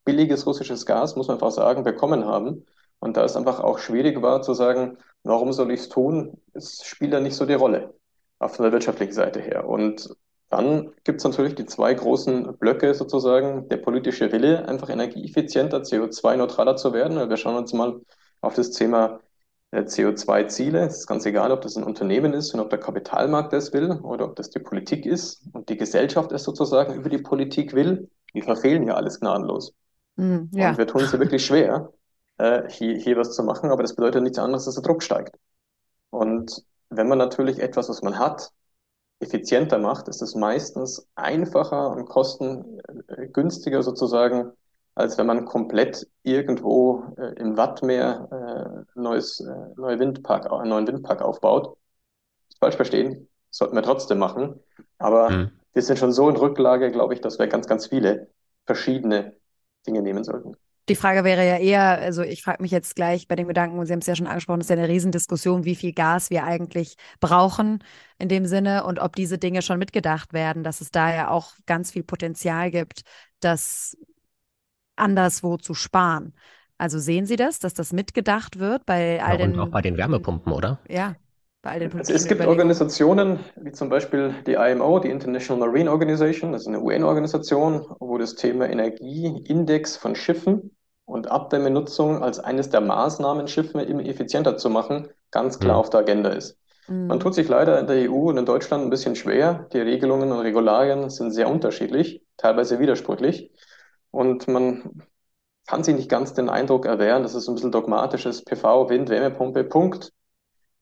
billiges 0.04 0.46
russisches 0.46 0.86
Gas, 0.86 1.16
muss 1.16 1.28
man 1.28 1.36
einfach 1.36 1.50
sagen, 1.50 1.84
bekommen 1.84 2.24
haben. 2.26 2.66
Und 2.98 3.16
da 3.16 3.24
es 3.24 3.36
einfach 3.36 3.60
auch 3.60 3.78
schwierig 3.78 4.22
war 4.22 4.42
zu 4.42 4.54
sagen, 4.54 4.98
warum 5.24 5.52
soll 5.52 5.72
ich 5.72 5.80
es 5.80 5.88
tun? 5.88 6.40
Es 6.54 6.84
spielt 6.84 7.12
ja 7.12 7.20
nicht 7.20 7.36
so 7.36 7.46
die 7.46 7.54
Rolle 7.54 7.94
auf 8.38 8.56
der 8.56 8.72
wirtschaftlichen 8.72 9.12
Seite 9.12 9.40
her. 9.40 9.68
Und 9.68 10.14
dann 10.50 10.92
gibt 11.04 11.18
es 11.20 11.24
natürlich 11.24 11.54
die 11.54 11.64
zwei 11.64 11.94
großen 11.94 12.58
Blöcke 12.58 12.94
sozusagen, 12.94 13.68
der 13.68 13.78
politische 13.78 14.30
Wille, 14.32 14.68
einfach 14.68 14.90
energieeffizienter, 14.90 15.78
CO2-neutraler 15.78 16.76
zu 16.76 16.92
werden. 16.92 17.28
Wir 17.28 17.36
schauen 17.36 17.56
uns 17.56 17.72
mal 17.72 18.00
auf 18.42 18.54
das 18.54 18.70
Thema 18.70 19.20
äh, 19.70 19.80
CO2-Ziele. 19.80 20.80
Es 20.80 20.98
ist 20.98 21.06
ganz 21.06 21.24
egal, 21.24 21.52
ob 21.52 21.62
das 21.62 21.76
ein 21.76 21.84
Unternehmen 21.84 22.34
ist 22.34 22.52
und 22.52 22.60
ob 22.60 22.68
der 22.68 22.80
Kapitalmarkt 22.80 23.52
das 23.52 23.72
will 23.72 23.92
oder 24.02 24.26
ob 24.26 24.36
das 24.36 24.50
die 24.50 24.58
Politik 24.58 25.06
ist 25.06 25.42
und 25.54 25.70
die 25.70 25.78
Gesellschaft 25.78 26.32
es 26.32 26.44
sozusagen 26.44 26.94
über 26.94 27.08
die 27.08 27.18
Politik 27.18 27.72
will. 27.72 28.10
Die 28.34 28.42
verfehlen 28.42 28.86
ja 28.86 28.94
alles 28.94 29.20
gnadenlos. 29.20 29.74
Mm, 30.16 30.44
ja. 30.52 30.70
Und 30.70 30.78
wir 30.78 30.86
tun 30.86 31.02
es 31.02 31.12
ja 31.12 31.18
wirklich 31.18 31.44
schwer, 31.44 31.92
äh, 32.38 32.68
hier, 32.68 32.96
hier 32.96 33.16
was 33.16 33.34
zu 33.34 33.42
machen, 33.42 33.70
aber 33.70 33.82
das 33.82 33.94
bedeutet 33.94 34.22
nichts 34.22 34.38
anderes, 34.38 34.64
dass 34.64 34.74
der 34.74 34.82
Druck 34.82 35.02
steigt. 35.02 35.36
Und 36.10 36.64
wenn 36.90 37.08
man 37.08 37.18
natürlich 37.18 37.58
etwas, 37.58 37.88
was 37.88 38.02
man 38.02 38.18
hat, 38.18 38.50
effizienter 39.20 39.78
macht, 39.78 40.08
ist 40.08 40.20
es 40.20 40.34
meistens 40.34 41.06
einfacher 41.14 41.90
und 41.90 42.06
kostengünstiger 42.06 43.82
sozusagen, 43.82 44.52
als 44.94 45.16
wenn 45.16 45.26
man 45.26 45.44
komplett 45.46 46.06
irgendwo 46.22 47.04
äh, 47.16 47.34
im 47.40 47.56
Wattmeer 47.56 48.28
äh, 48.96 48.98
neues, 48.98 49.40
äh, 49.40 49.80
neue 49.80 49.98
Windpark, 49.98 50.50
einen 50.52 50.68
neuen 50.68 50.86
Windpark 50.86 51.22
aufbaut. 51.22 51.76
Falsch 52.60 52.76
verstehen, 52.76 53.28
sollten 53.50 53.74
wir 53.74 53.82
trotzdem 53.82 54.18
machen. 54.18 54.60
Aber 54.98 55.30
mhm 55.30 55.61
wir 55.72 55.82
sind 55.82 55.98
schon 55.98 56.12
so 56.12 56.28
in 56.28 56.36
Rücklage, 56.36 56.90
glaube 56.90 57.14
ich, 57.14 57.20
dass 57.20 57.38
wir 57.38 57.46
ganz, 57.46 57.66
ganz 57.66 57.86
viele 57.86 58.28
verschiedene 58.66 59.36
Dinge 59.86 60.02
nehmen 60.02 60.24
sollten. 60.24 60.54
Die 60.88 60.96
Frage 60.96 61.22
wäre 61.22 61.46
ja 61.46 61.58
eher, 61.58 62.00
also 62.00 62.22
ich 62.22 62.42
frage 62.42 62.60
mich 62.60 62.72
jetzt 62.72 62.96
gleich 62.96 63.28
bei 63.28 63.36
den 63.36 63.46
Gedanken, 63.46 63.78
und 63.78 63.86
Sie 63.86 63.92
haben 63.92 64.00
es 64.00 64.06
ja 64.06 64.16
schon 64.16 64.26
angesprochen, 64.26 64.60
es 64.60 64.66
ist 64.66 64.70
ja 64.70 64.76
eine 64.76 64.88
Riesendiskussion, 64.88 65.64
wie 65.64 65.76
viel 65.76 65.92
Gas 65.92 66.28
wir 66.30 66.44
eigentlich 66.44 66.96
brauchen 67.20 67.84
in 68.18 68.28
dem 68.28 68.46
Sinne 68.46 68.84
und 68.84 68.98
ob 68.98 69.14
diese 69.14 69.38
Dinge 69.38 69.62
schon 69.62 69.78
mitgedacht 69.78 70.32
werden, 70.32 70.64
dass 70.64 70.80
es 70.80 70.90
da 70.90 71.14
ja 71.14 71.30
auch 71.30 71.52
ganz 71.66 71.92
viel 71.92 72.02
Potenzial 72.02 72.72
gibt, 72.72 73.02
das 73.38 73.96
anderswo 74.96 75.56
zu 75.56 75.72
sparen. 75.72 76.34
Also 76.78 76.98
sehen 76.98 77.26
Sie 77.26 77.36
das, 77.36 77.60
dass 77.60 77.74
das 77.74 77.92
mitgedacht 77.92 78.58
wird 78.58 78.84
bei 78.84 79.22
all 79.22 79.38
ja, 79.38 79.46
den. 79.46 79.52
Und 79.52 79.60
auch 79.60 79.70
bei 79.70 79.82
den 79.82 79.96
Wärmepumpen, 79.96 80.52
oder? 80.52 80.80
Ja 80.88 81.14
bei 81.62 81.70
all 81.70 81.78
den 81.78 81.96
also 81.96 82.12
es 82.12 82.26
gibt 82.26 82.44
Organisationen, 82.44 83.38
wie 83.56 83.70
zum 83.70 83.88
Beispiel 83.88 84.34
die 84.46 84.54
IMO, 84.54 84.98
die 84.98 85.10
International 85.10 85.68
Marine 85.68 85.90
Organization, 85.90 86.52
das 86.52 86.62
ist 86.62 86.68
eine 86.68 86.80
UN-Organisation, 86.80 87.86
wo 88.00 88.18
das 88.18 88.34
Thema 88.34 88.68
Energieindex 88.68 89.96
von 89.96 90.16
Schiffen 90.16 90.76
und 91.04 91.30
Abdämmenutzung 91.30 92.22
als 92.22 92.40
eines 92.40 92.70
der 92.70 92.80
Maßnahmen, 92.80 93.46
Schiffe 93.46 93.80
immer 93.82 94.04
effizienter 94.04 94.56
zu 94.56 94.70
machen, 94.70 95.08
ganz 95.30 95.60
klar 95.60 95.74
mhm. 95.74 95.80
auf 95.80 95.90
der 95.90 96.00
Agenda 96.00 96.30
ist. 96.30 96.58
Mhm. 96.88 97.06
Man 97.06 97.20
tut 97.20 97.34
sich 97.34 97.48
leider 97.48 97.78
in 97.78 97.86
der 97.86 98.10
EU 98.10 98.30
und 98.30 98.38
in 98.38 98.46
Deutschland 98.46 98.84
ein 98.84 98.90
bisschen 98.90 99.14
schwer. 99.14 99.68
Die 99.72 99.78
Regelungen 99.78 100.32
und 100.32 100.40
Regularien 100.40 101.10
sind 101.10 101.30
sehr 101.30 101.48
unterschiedlich, 101.48 102.22
teilweise 102.38 102.80
widersprüchlich. 102.80 103.52
Und 104.10 104.48
man 104.48 105.02
kann 105.66 105.84
sich 105.84 105.94
nicht 105.94 106.10
ganz 106.10 106.34
den 106.34 106.48
Eindruck 106.48 106.86
erwehren, 106.86 107.22
dass 107.22 107.34
es 107.34 107.48
ein 107.48 107.54
bisschen 107.54 107.72
dogmatisch 107.72 108.26
ist, 108.26 108.46
PV, 108.46 108.88
Wind, 108.88 109.10
Wärmepumpe, 109.10 109.64
Punkt. 109.64 110.12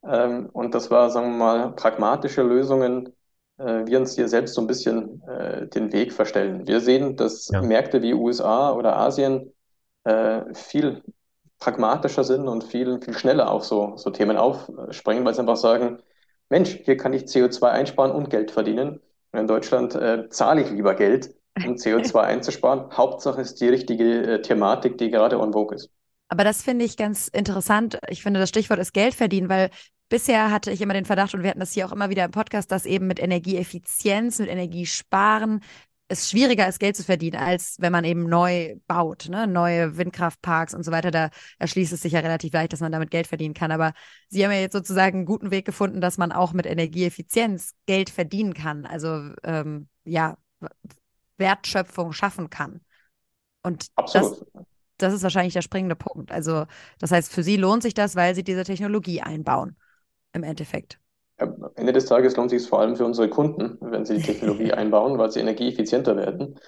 Ähm, 0.04 0.48
und 0.52 0.74
das 0.74 0.90
war, 0.90 1.10
sagen 1.10 1.30
wir 1.32 1.36
mal, 1.38 1.72
pragmatische 1.72 2.42
Lösungen, 2.42 3.14
äh, 3.58 3.86
wir 3.86 3.98
uns 4.00 4.14
hier 4.14 4.28
selbst 4.28 4.54
so 4.54 4.60
ein 4.60 4.66
bisschen 4.66 5.22
äh, 5.24 5.66
den 5.68 5.92
Weg 5.92 6.12
verstellen. 6.12 6.66
Wir 6.66 6.80
sehen, 6.80 7.16
dass 7.16 7.48
ja. 7.48 7.60
Märkte 7.62 8.02
wie 8.02 8.14
USA 8.14 8.72
oder 8.72 8.96
Asien 8.96 9.52
äh, 10.04 10.42
viel 10.54 11.02
pragmatischer 11.58 12.24
sind 12.24 12.48
und 12.48 12.64
viel, 12.64 13.00
viel 13.00 13.14
schneller 13.14 13.50
auf 13.50 13.64
so, 13.64 13.96
so 13.96 14.10
Themen 14.10 14.36
aufspringen, 14.36 15.24
weil 15.24 15.34
sie 15.34 15.40
einfach 15.40 15.56
sagen, 15.56 15.98
Mensch, 16.48 16.80
hier 16.84 16.96
kann 16.96 17.12
ich 17.12 17.24
CO2 17.24 17.68
einsparen 17.68 18.12
und 18.12 18.30
Geld 18.30 18.50
verdienen. 18.50 19.00
Und 19.32 19.38
in 19.38 19.46
Deutschland 19.46 19.94
äh, 19.94 20.28
zahle 20.30 20.62
ich 20.62 20.70
lieber 20.70 20.94
Geld, 20.94 21.34
um 21.64 21.74
CO2 21.74 22.16
einzusparen. 22.20 22.90
Hauptsache 22.96 23.40
ist 23.40 23.60
die 23.60 23.68
richtige 23.68 24.22
äh, 24.22 24.42
Thematik, 24.42 24.98
die 24.98 25.10
gerade 25.10 25.38
on 25.38 25.52
vogue 25.52 25.76
ist. 25.76 25.90
Aber 26.30 26.44
das 26.44 26.62
finde 26.62 26.84
ich 26.84 26.96
ganz 26.96 27.26
interessant. 27.28 27.98
Ich 28.08 28.22
finde, 28.22 28.38
das 28.38 28.48
Stichwort 28.48 28.78
ist 28.78 28.94
Geld 28.94 29.14
verdienen, 29.14 29.48
weil 29.48 29.68
bisher 30.08 30.52
hatte 30.52 30.70
ich 30.70 30.80
immer 30.80 30.94
den 30.94 31.04
Verdacht, 31.04 31.34
und 31.34 31.42
wir 31.42 31.50
hatten 31.50 31.60
das 31.60 31.72
hier 31.72 31.86
auch 31.86 31.92
immer 31.92 32.08
wieder 32.08 32.24
im 32.24 32.30
Podcast, 32.30 32.70
dass 32.70 32.86
eben 32.86 33.08
mit 33.08 33.20
Energieeffizienz, 33.20 34.38
mit 34.38 34.48
Energiesparen 34.48 35.60
es 36.06 36.30
schwieriger 36.30 36.68
ist, 36.68 36.80
Geld 36.80 36.96
zu 36.96 37.04
verdienen, 37.04 37.36
als 37.36 37.76
wenn 37.78 37.92
man 37.92 38.04
eben 38.04 38.28
neu 38.28 38.76
baut, 38.86 39.28
ne? 39.28 39.46
neue 39.46 39.96
Windkraftparks 39.96 40.74
und 40.74 40.84
so 40.84 40.90
weiter. 40.90 41.10
Da 41.10 41.30
erschließt 41.58 41.92
es 41.92 42.02
sich 42.02 42.12
ja 42.12 42.20
relativ 42.20 42.52
leicht, 42.52 42.72
dass 42.72 42.80
man 42.80 42.90
damit 42.92 43.10
Geld 43.10 43.28
verdienen 43.28 43.54
kann. 43.54 43.70
Aber 43.70 43.92
Sie 44.28 44.44
haben 44.44 44.52
ja 44.52 44.58
jetzt 44.58 44.72
sozusagen 44.72 45.18
einen 45.18 45.26
guten 45.26 45.50
Weg 45.50 45.64
gefunden, 45.64 46.00
dass 46.00 46.18
man 46.18 46.32
auch 46.32 46.52
mit 46.52 46.66
Energieeffizienz 46.66 47.74
Geld 47.86 48.10
verdienen 48.10 48.54
kann. 48.54 48.86
Also 48.86 49.30
ähm, 49.44 49.88
ja, 50.04 50.36
Wertschöpfung 51.38 52.12
schaffen 52.12 52.50
kann. 52.50 52.80
Und 53.62 53.86
Absolut. 53.94 54.40
das, 54.52 54.64
das 55.02 55.14
ist 55.14 55.22
wahrscheinlich 55.22 55.54
der 55.54 55.62
springende 55.62 55.96
Punkt. 55.96 56.32
Also, 56.32 56.64
das 56.98 57.10
heißt, 57.10 57.32
für 57.32 57.42
Sie 57.42 57.56
lohnt 57.56 57.82
sich 57.82 57.94
das, 57.94 58.16
weil 58.16 58.34
Sie 58.34 58.44
diese 58.44 58.64
Technologie 58.64 59.20
einbauen, 59.20 59.76
im 60.32 60.42
Endeffekt. 60.42 60.98
am 61.38 61.70
Ende 61.76 61.92
des 61.92 62.06
Tages 62.06 62.36
lohnt 62.36 62.50
sich 62.50 62.62
es 62.62 62.68
vor 62.68 62.80
allem 62.80 62.96
für 62.96 63.04
unsere 63.04 63.28
Kunden, 63.28 63.78
wenn 63.80 64.04
sie 64.04 64.16
die 64.16 64.22
Technologie 64.22 64.72
einbauen, 64.72 65.18
weil 65.18 65.30
sie 65.30 65.40
energieeffizienter 65.40 66.16
werden. 66.16 66.58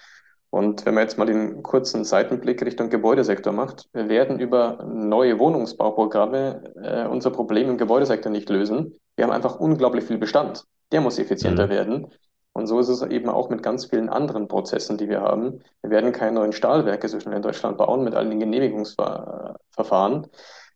Und 0.51 0.85
wenn 0.85 0.93
man 0.93 1.05
jetzt 1.05 1.17
mal 1.17 1.25
den 1.25 1.63
kurzen 1.63 2.05
Seitenblick 2.05 2.63
Richtung 2.63 2.91
Gebäudesektor 2.91 3.55
macht, 3.55 3.89
wir 3.95 4.11
werden 4.11 4.39
über 4.39 4.85
neue 4.87 5.39
Wohnungsbauprogramme 5.39 6.75
äh, 6.83 7.07
unser 7.07 7.31
Problem 7.31 7.71
im 7.71 7.79
Gebäudesektor 7.79 8.31
nicht 8.31 8.51
lösen. 8.51 8.99
Wir 9.17 9.25
haben 9.25 9.33
einfach 9.33 9.59
unglaublich 9.59 10.05
viel 10.05 10.19
Bestand. 10.19 10.65
Der 10.93 11.01
muss 11.01 11.19
effizienter 11.19 11.67
mhm. 11.67 11.71
werden. 11.71 12.07
Und 12.55 12.67
so 12.67 12.79
ist 12.81 12.89
es 12.89 13.03
eben 13.03 13.29
auch 13.31 13.49
mit 13.49 13.63
ganz 13.63 13.87
vielen 13.87 14.11
anderen 14.11 14.47
Prozessen, 14.47 14.99
die 14.99 15.09
wir 15.09 15.23
haben. 15.23 15.63
Wir 15.81 15.91
werden 15.91 16.13
keine 16.13 16.33
neuen 16.33 16.53
Stahlwerke 16.53 17.09
so 17.09 17.19
schnell 17.19 17.37
in 17.37 17.43
Deutschland 17.43 17.79
bauen 17.79 18.05
mit 18.05 18.15
all 18.15 18.29
den 18.29 18.41
Genehmigungsverfahren. 18.41 20.27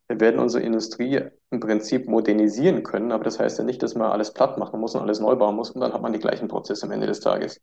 Wir 0.07 0.19
werden 0.19 0.39
unsere 0.39 0.63
Industrie 0.63 1.21
im 1.51 1.59
Prinzip 1.59 2.07
modernisieren 2.07 2.81
können, 2.83 3.11
aber 3.11 3.23
das 3.25 3.39
heißt 3.39 3.59
ja 3.59 3.63
nicht, 3.63 3.83
dass 3.83 3.93
man 3.93 4.11
alles 4.11 4.33
platt 4.33 4.57
machen 4.57 4.79
muss 4.79 4.95
und 4.95 5.01
alles 5.01 5.19
neu 5.19 5.35
bauen 5.35 5.55
muss 5.55 5.69
und 5.71 5.81
dann 5.81 5.93
hat 5.93 6.01
man 6.01 6.13
die 6.13 6.19
gleichen 6.19 6.47
Prozesse 6.47 6.85
am 6.85 6.91
Ende 6.91 7.07
des 7.07 7.19
Tages. 7.19 7.61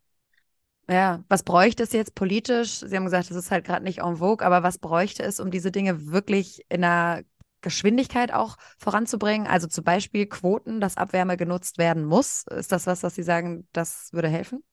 Ja, 0.87 1.23
was 1.29 1.41
bräuchte 1.41 1.81
es 1.81 1.93
jetzt 1.93 2.13
politisch? 2.13 2.79
Sie 2.79 2.95
haben 2.95 3.05
gesagt, 3.05 3.31
das 3.31 3.37
ist 3.37 3.49
halt 3.49 3.65
gerade 3.65 3.83
nicht 3.83 3.99
en 4.01 4.17
vogue, 4.17 4.45
aber 4.45 4.61
was 4.61 4.77
bräuchte 4.77 5.23
es, 5.23 5.39
um 5.39 5.49
diese 5.49 5.71
Dinge 5.71 6.11
wirklich 6.11 6.63
in 6.69 6.83
einer 6.83 7.23
Geschwindigkeit 7.65 8.33
auch 8.33 8.57
voranzubringen? 8.79 9.47
Also 9.47 9.67
zum 9.67 9.83
Beispiel 9.83 10.27
Quoten, 10.27 10.81
dass 10.81 10.97
Abwärme 10.97 11.37
genutzt 11.37 11.77
werden 11.79 12.05
muss. 12.05 12.45
Ist 12.51 12.71
das 12.71 12.87
was, 12.87 13.03
was 13.03 13.15
Sie 13.15 13.23
sagen, 13.23 13.67
das 13.73 14.09
würde 14.13 14.29
helfen? 14.29 14.63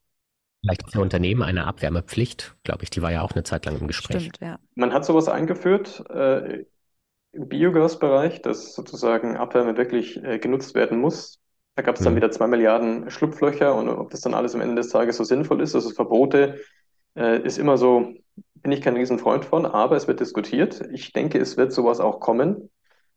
Vielleicht 0.60 0.90
für 0.90 1.00
Unternehmen 1.00 1.42
eine 1.44 1.68
Abwärmepflicht, 1.68 2.56
glaube 2.64 2.82
ich, 2.82 2.90
die 2.90 3.00
war 3.00 3.12
ja 3.12 3.22
auch 3.22 3.30
eine 3.30 3.44
Zeit 3.44 3.64
lang 3.64 3.78
im 3.78 3.86
Gespräch. 3.86 4.32
Stimmt, 4.32 4.38
ja. 4.40 4.58
Man 4.74 4.92
hat 4.92 5.04
sowas 5.04 5.28
eingeführt 5.28 6.02
äh, 6.10 6.64
im 7.32 7.48
Biogasbereich, 7.48 8.42
dass 8.42 8.74
sozusagen 8.74 9.36
Abwärme 9.36 9.76
wirklich 9.76 10.22
äh, 10.24 10.38
genutzt 10.38 10.74
werden 10.74 10.98
muss. 11.00 11.40
Da 11.76 11.82
gab 11.82 11.96
es 11.96 12.02
dann 12.02 12.14
Mhm. 12.14 12.16
wieder 12.16 12.30
zwei 12.32 12.48
Milliarden 12.48 13.10
Schlupflöcher 13.10 13.74
und 13.76 13.88
ob 13.88 14.10
das 14.10 14.22
dann 14.22 14.34
alles 14.34 14.54
am 14.54 14.62
Ende 14.62 14.76
des 14.76 14.90
Tages 14.90 15.16
so 15.18 15.24
sinnvoll 15.24 15.62
ist, 15.62 15.74
also 15.74 15.90
Verbote, 15.90 16.60
äh, 17.16 17.42
ist 17.42 17.58
immer 17.58 17.78
so, 17.78 18.14
bin 18.56 18.72
ich 18.72 18.82
kein 18.82 18.96
Riesenfreund 18.96 19.44
von, 19.46 19.66
aber 19.66 19.96
es 19.96 20.08
wird 20.08 20.20
diskutiert. 20.20 20.82
Ich 20.92 21.12
denke, 21.12 21.38
es 21.38 21.56
wird 21.56 21.72
sowas 21.72 22.00
auch 22.00 22.20
kommen, 22.20 22.70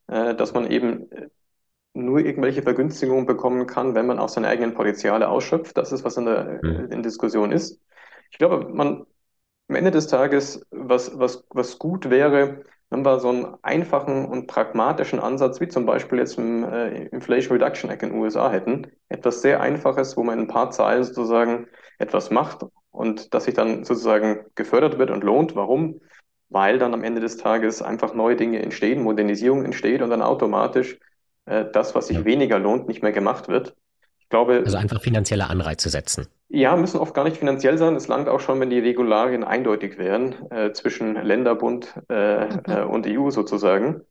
dass 0.07 0.53
man 0.53 0.69
eben 0.71 1.11
äh, 1.11 1.29
nur 1.93 2.19
irgendwelche 2.19 2.63
Vergünstigungen 2.63 3.25
bekommen 3.25 3.67
kann, 3.67 3.95
wenn 3.95 4.07
man 4.07 4.19
auch 4.19 4.29
seine 4.29 4.47
eigenen 4.49 4.73
Potenziale 4.75 5.29
ausschöpft. 5.29 5.77
Das 5.77 5.91
ist, 5.91 6.03
was 6.05 6.17
in 6.17 6.25
der 6.25 6.63
Mhm. 6.63 6.91
in 6.91 7.03
Diskussion 7.03 7.51
ist. 7.51 7.81
Ich 8.31 8.37
glaube, 8.37 8.69
man 8.73 9.05
am 9.69 9.75
Ende 9.75 9.91
des 9.91 10.07
Tages, 10.07 10.65
was, 10.71 11.17
was, 11.17 11.45
was 11.49 11.79
gut 11.79 12.09
wäre, 12.09 12.63
wenn 12.89 13.03
wir 13.03 13.19
so 13.19 13.29
einen 13.29 13.55
einfachen 13.63 14.25
und 14.25 14.47
pragmatischen 14.47 15.19
Ansatz, 15.19 15.59
wie 15.59 15.67
zum 15.67 15.85
Beispiel 15.85 16.19
jetzt 16.19 16.37
im 16.37 16.63
äh, 16.63 17.07
Inflation 17.07 17.53
Reduction 17.57 17.89
Act 17.89 18.03
in 18.03 18.09
den 18.11 18.19
USA 18.19 18.51
hätten. 18.51 18.87
Etwas 19.09 19.41
sehr 19.41 19.61
Einfaches, 19.61 20.15
wo 20.17 20.23
man 20.23 20.37
in 20.39 20.45
ein 20.45 20.47
paar 20.47 20.71
Zahlen 20.71 21.03
sozusagen 21.03 21.67
etwas 21.97 22.29
macht 22.29 22.63
und 22.91 23.33
das 23.33 23.45
sich 23.45 23.55
dann 23.55 23.83
sozusagen 23.85 24.45
gefördert 24.55 24.99
wird 24.99 25.09
und 25.11 25.23
lohnt. 25.23 25.55
Warum? 25.55 25.99
Weil 26.49 26.79
dann 26.79 26.93
am 26.93 27.03
Ende 27.03 27.21
des 27.21 27.37
Tages 27.37 27.81
einfach 27.81 28.13
neue 28.13 28.35
Dinge 28.35 28.61
entstehen, 28.61 29.01
Modernisierung 29.03 29.65
entsteht 29.65 30.01
und 30.01 30.09
dann 30.09 30.21
automatisch 30.21 30.99
äh, 31.45 31.65
das, 31.71 31.95
was 31.95 32.07
sich 32.07 32.17
Ja. 32.17 32.25
weniger 32.25 32.59
lohnt, 32.59 32.87
nicht 32.87 33.01
mehr 33.03 33.11
gemacht 33.11 33.47
wird. 33.47 33.75
Ich 34.19 34.29
glaube, 34.29 34.65
Also 34.65 34.75
einfach 34.77 35.01
finanzielle 35.01 35.47
Anreize 35.49 35.87
setzen. 35.89 36.27
ja, 36.49 36.75
müssen 36.75 36.99
oft 36.99 37.13
gar 37.13 37.23
nicht 37.23 37.37
finanziell 37.37 37.77
sein. 37.77 37.95
Es 37.95 38.07
langt 38.07 38.27
auch 38.29 38.39
schon, 38.39 38.59
wenn 38.59 38.69
die 38.69 38.79
Regularien 38.79 39.43
eindeutig 39.43 39.97
wären, 39.97 40.49
äh, 40.51 40.73
zwischen 40.73 41.15
Länderbund 41.15 41.93
äh, 42.09 42.45
Mhm. 42.49 42.79
äh, 42.81 42.83
und 42.83 43.07
EU 43.07 43.31
sozusagen. 43.31 44.01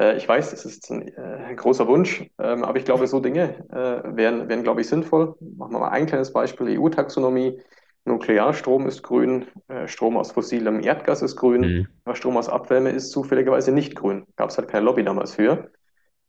Äh, 0.00 0.16
ich 0.16 0.28
weiß, 0.28 0.50
das 0.50 0.64
ist 0.66 0.90
ein, 0.90 1.08
äh, 1.08 1.20
ein 1.48 1.56
großer 1.56 1.86
Wunsch, 1.88 2.24
ähm, 2.38 2.64
aber 2.64 2.78
ich 2.78 2.84
glaube, 2.84 3.06
so 3.06 3.20
Dinge 3.20 3.64
wären, 3.70 4.48
wären, 4.48 4.62
glaube 4.62 4.80
ich, 4.82 4.88
sinnvoll. 4.88 5.36
Machen 5.40 5.72
wir 5.74 5.80
mal 5.80 5.90
ein 5.90 6.06
kleines 6.06 6.32
Beispiel. 6.32 6.68
EU-Taxonomie. 6.70 7.60
Nuklearstrom 8.04 8.86
ist 8.86 9.02
grün, 9.02 9.46
äh, 9.68 9.88
Strom 9.88 10.16
aus 10.16 10.32
fossilem 10.32 10.80
Erdgas 10.82 11.22
ist 11.22 11.36
grün, 11.36 11.60
Mhm. 11.62 11.88
aber 12.04 12.16
Strom 12.16 12.36
aus 12.36 12.48
Abwärme 12.48 12.90
ist 12.90 13.10
zufälligerweise 13.10 13.72
nicht 13.72 13.94
grün. 13.96 14.26
Gab 14.36 14.50
es 14.50 14.58
halt 14.58 14.68
keine 14.68 14.84
Lobby 14.84 15.04
damals 15.04 15.34
für, 15.34 15.70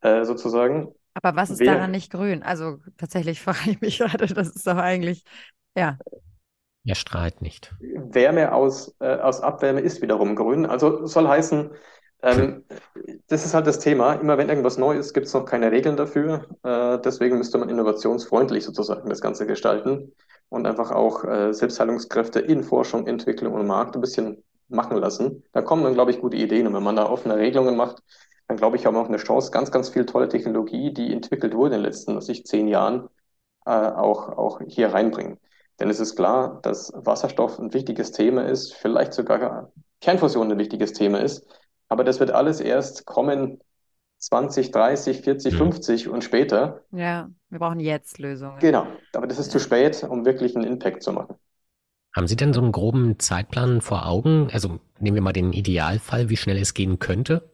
äh, 0.02 0.26
sozusagen. 0.26 0.90
Aber 1.14 1.36
was 1.36 1.50
ist 1.50 1.62
Wer- 1.62 1.76
daran 1.76 1.92
nicht 1.92 2.12
grün? 2.12 2.44
Also 2.44 2.80
tatsächlich 2.98 3.42
frage 3.42 3.72
ich 3.72 3.82
mich 3.82 3.98
gerade, 4.00 4.28
das 4.28 4.50
ist 4.56 4.68
doch 4.68 4.78
eigentlich, 4.78 5.24
ja, 5.78 5.98
Er 6.86 6.96
strahlt 6.96 7.42
nicht. 7.42 7.74
Wärme 7.80 8.54
aus, 8.54 8.96
äh, 9.00 9.16
aus 9.18 9.42
Abwärme 9.42 9.82
ist 9.82 10.02
wiederum 10.02 10.36
grün. 10.36 10.66
Also 10.66 11.06
soll 11.06 11.28
heißen, 11.28 11.72
ähm, 12.24 12.64
das 13.28 13.46
ist 13.46 13.54
halt 13.54 13.68
das 13.68 13.80
Thema. 13.80 14.14
Immer 14.14 14.38
wenn 14.38 14.50
irgendwas 14.50 14.78
neu 14.78 14.96
ist, 14.98 15.14
gibt 15.14 15.28
es 15.28 15.34
noch 15.34 15.46
keine 15.46 15.72
Regeln 15.72 15.98
dafür. 15.98 16.46
Äh, 16.64 17.00
deswegen 17.04 17.38
müsste 17.38 17.58
man 17.58 17.70
innovationsfreundlich 17.70 18.64
sozusagen 18.66 19.10
das 19.10 19.22
Ganze 19.22 19.46
gestalten 19.48 20.14
und 20.50 20.66
einfach 20.68 20.92
auch 20.92 21.24
äh, 21.26 21.54
Selbstheilungskräfte 21.54 22.40
in 22.40 22.64
Forschung, 22.64 23.08
Entwicklung 23.08 23.54
und 23.54 23.68
Markt 23.68 23.96
ein 23.96 24.02
bisschen 24.02 24.44
machen 24.68 24.98
lassen. 24.98 25.44
Da 25.54 25.62
kommen 25.62 25.84
dann, 25.84 25.94
glaube 25.94 26.12
ich, 26.12 26.22
gute 26.22 26.38
Ideen. 26.38 26.68
Und 26.68 26.74
wenn 26.74 26.84
man 26.84 26.96
da 26.96 27.10
offene 27.10 27.38
Regelungen 27.38 27.76
macht, 27.78 28.02
dann 28.48 28.58
glaube 28.58 28.78
ich, 28.78 28.86
haben 28.86 28.96
wir 28.96 29.02
auch 29.02 29.08
eine 29.08 29.18
Chance, 29.18 29.52
ganz, 29.52 29.72
ganz 29.72 29.90
viel 29.90 30.06
tolle 30.06 30.30
Technologie, 30.30 30.94
die 30.94 31.12
entwickelt 31.14 31.54
wurde 31.56 31.76
in 31.76 31.82
den 31.82 31.86
letzten, 31.86 32.16
was 32.16 32.30
ich, 32.30 32.46
zehn 32.46 32.68
Jahren, 32.68 33.10
äh, 33.66 33.72
auch, 33.72 34.30
auch 34.30 34.62
hier 34.68 34.94
reinbringen. 34.94 35.40
Denn 35.80 35.90
es 35.90 36.00
ist 36.00 36.16
klar, 36.16 36.60
dass 36.62 36.92
Wasserstoff 36.96 37.60
ein 37.60 37.74
wichtiges 37.74 38.12
Thema 38.12 38.46
ist, 38.46 38.74
vielleicht 38.74 39.14
sogar 39.14 39.72
Kernfusion 40.02 40.52
ein 40.52 40.58
wichtiges 40.58 40.94
Thema 40.94 41.20
ist. 41.20 41.46
Aber 41.90 42.04
das 42.04 42.20
wird 42.20 42.32
alles 42.32 42.60
erst 42.62 43.06
kommen 43.06 43.60
20, 44.20 44.72
30, 44.72 45.22
40, 45.22 45.54
Mhm. 45.54 45.58
50 45.58 46.08
und 46.10 46.24
später. 46.24 46.82
ja, 46.92 47.30
wir 47.56 47.60
brauchen 47.60 47.80
jetzt 47.80 48.20
Lösungen. 48.20 48.60
Genau. 48.60 48.88
Aber 49.14 49.28
das 49.28 49.40
ist 49.40 49.52
zu 49.52 49.60
Ja. 49.60 49.62
spät, 49.62 50.04
um 50.04 50.26
wirklich 50.26 50.56
einen 50.58 50.66
Impact 50.66 51.04
zu 51.04 51.14
machen. 51.14 51.36
Haben 52.16 52.28
Sie 52.28 52.36
denn 52.36 52.52
so 52.52 52.62
einen 52.62 52.72
groben 52.72 53.20
Zeitplan 53.20 53.80
vor 53.80 54.08
Augen? 54.08 54.50
Also 54.52 54.80
nehmen 55.00 55.14
wir 55.14 55.22
mal 55.22 55.34
den 55.34 55.54
Idealfall, 55.54 56.30
wie 56.30 56.38
schnell 56.38 56.58
es 56.58 56.74
gehen 56.74 56.98
könnte. 56.98 57.48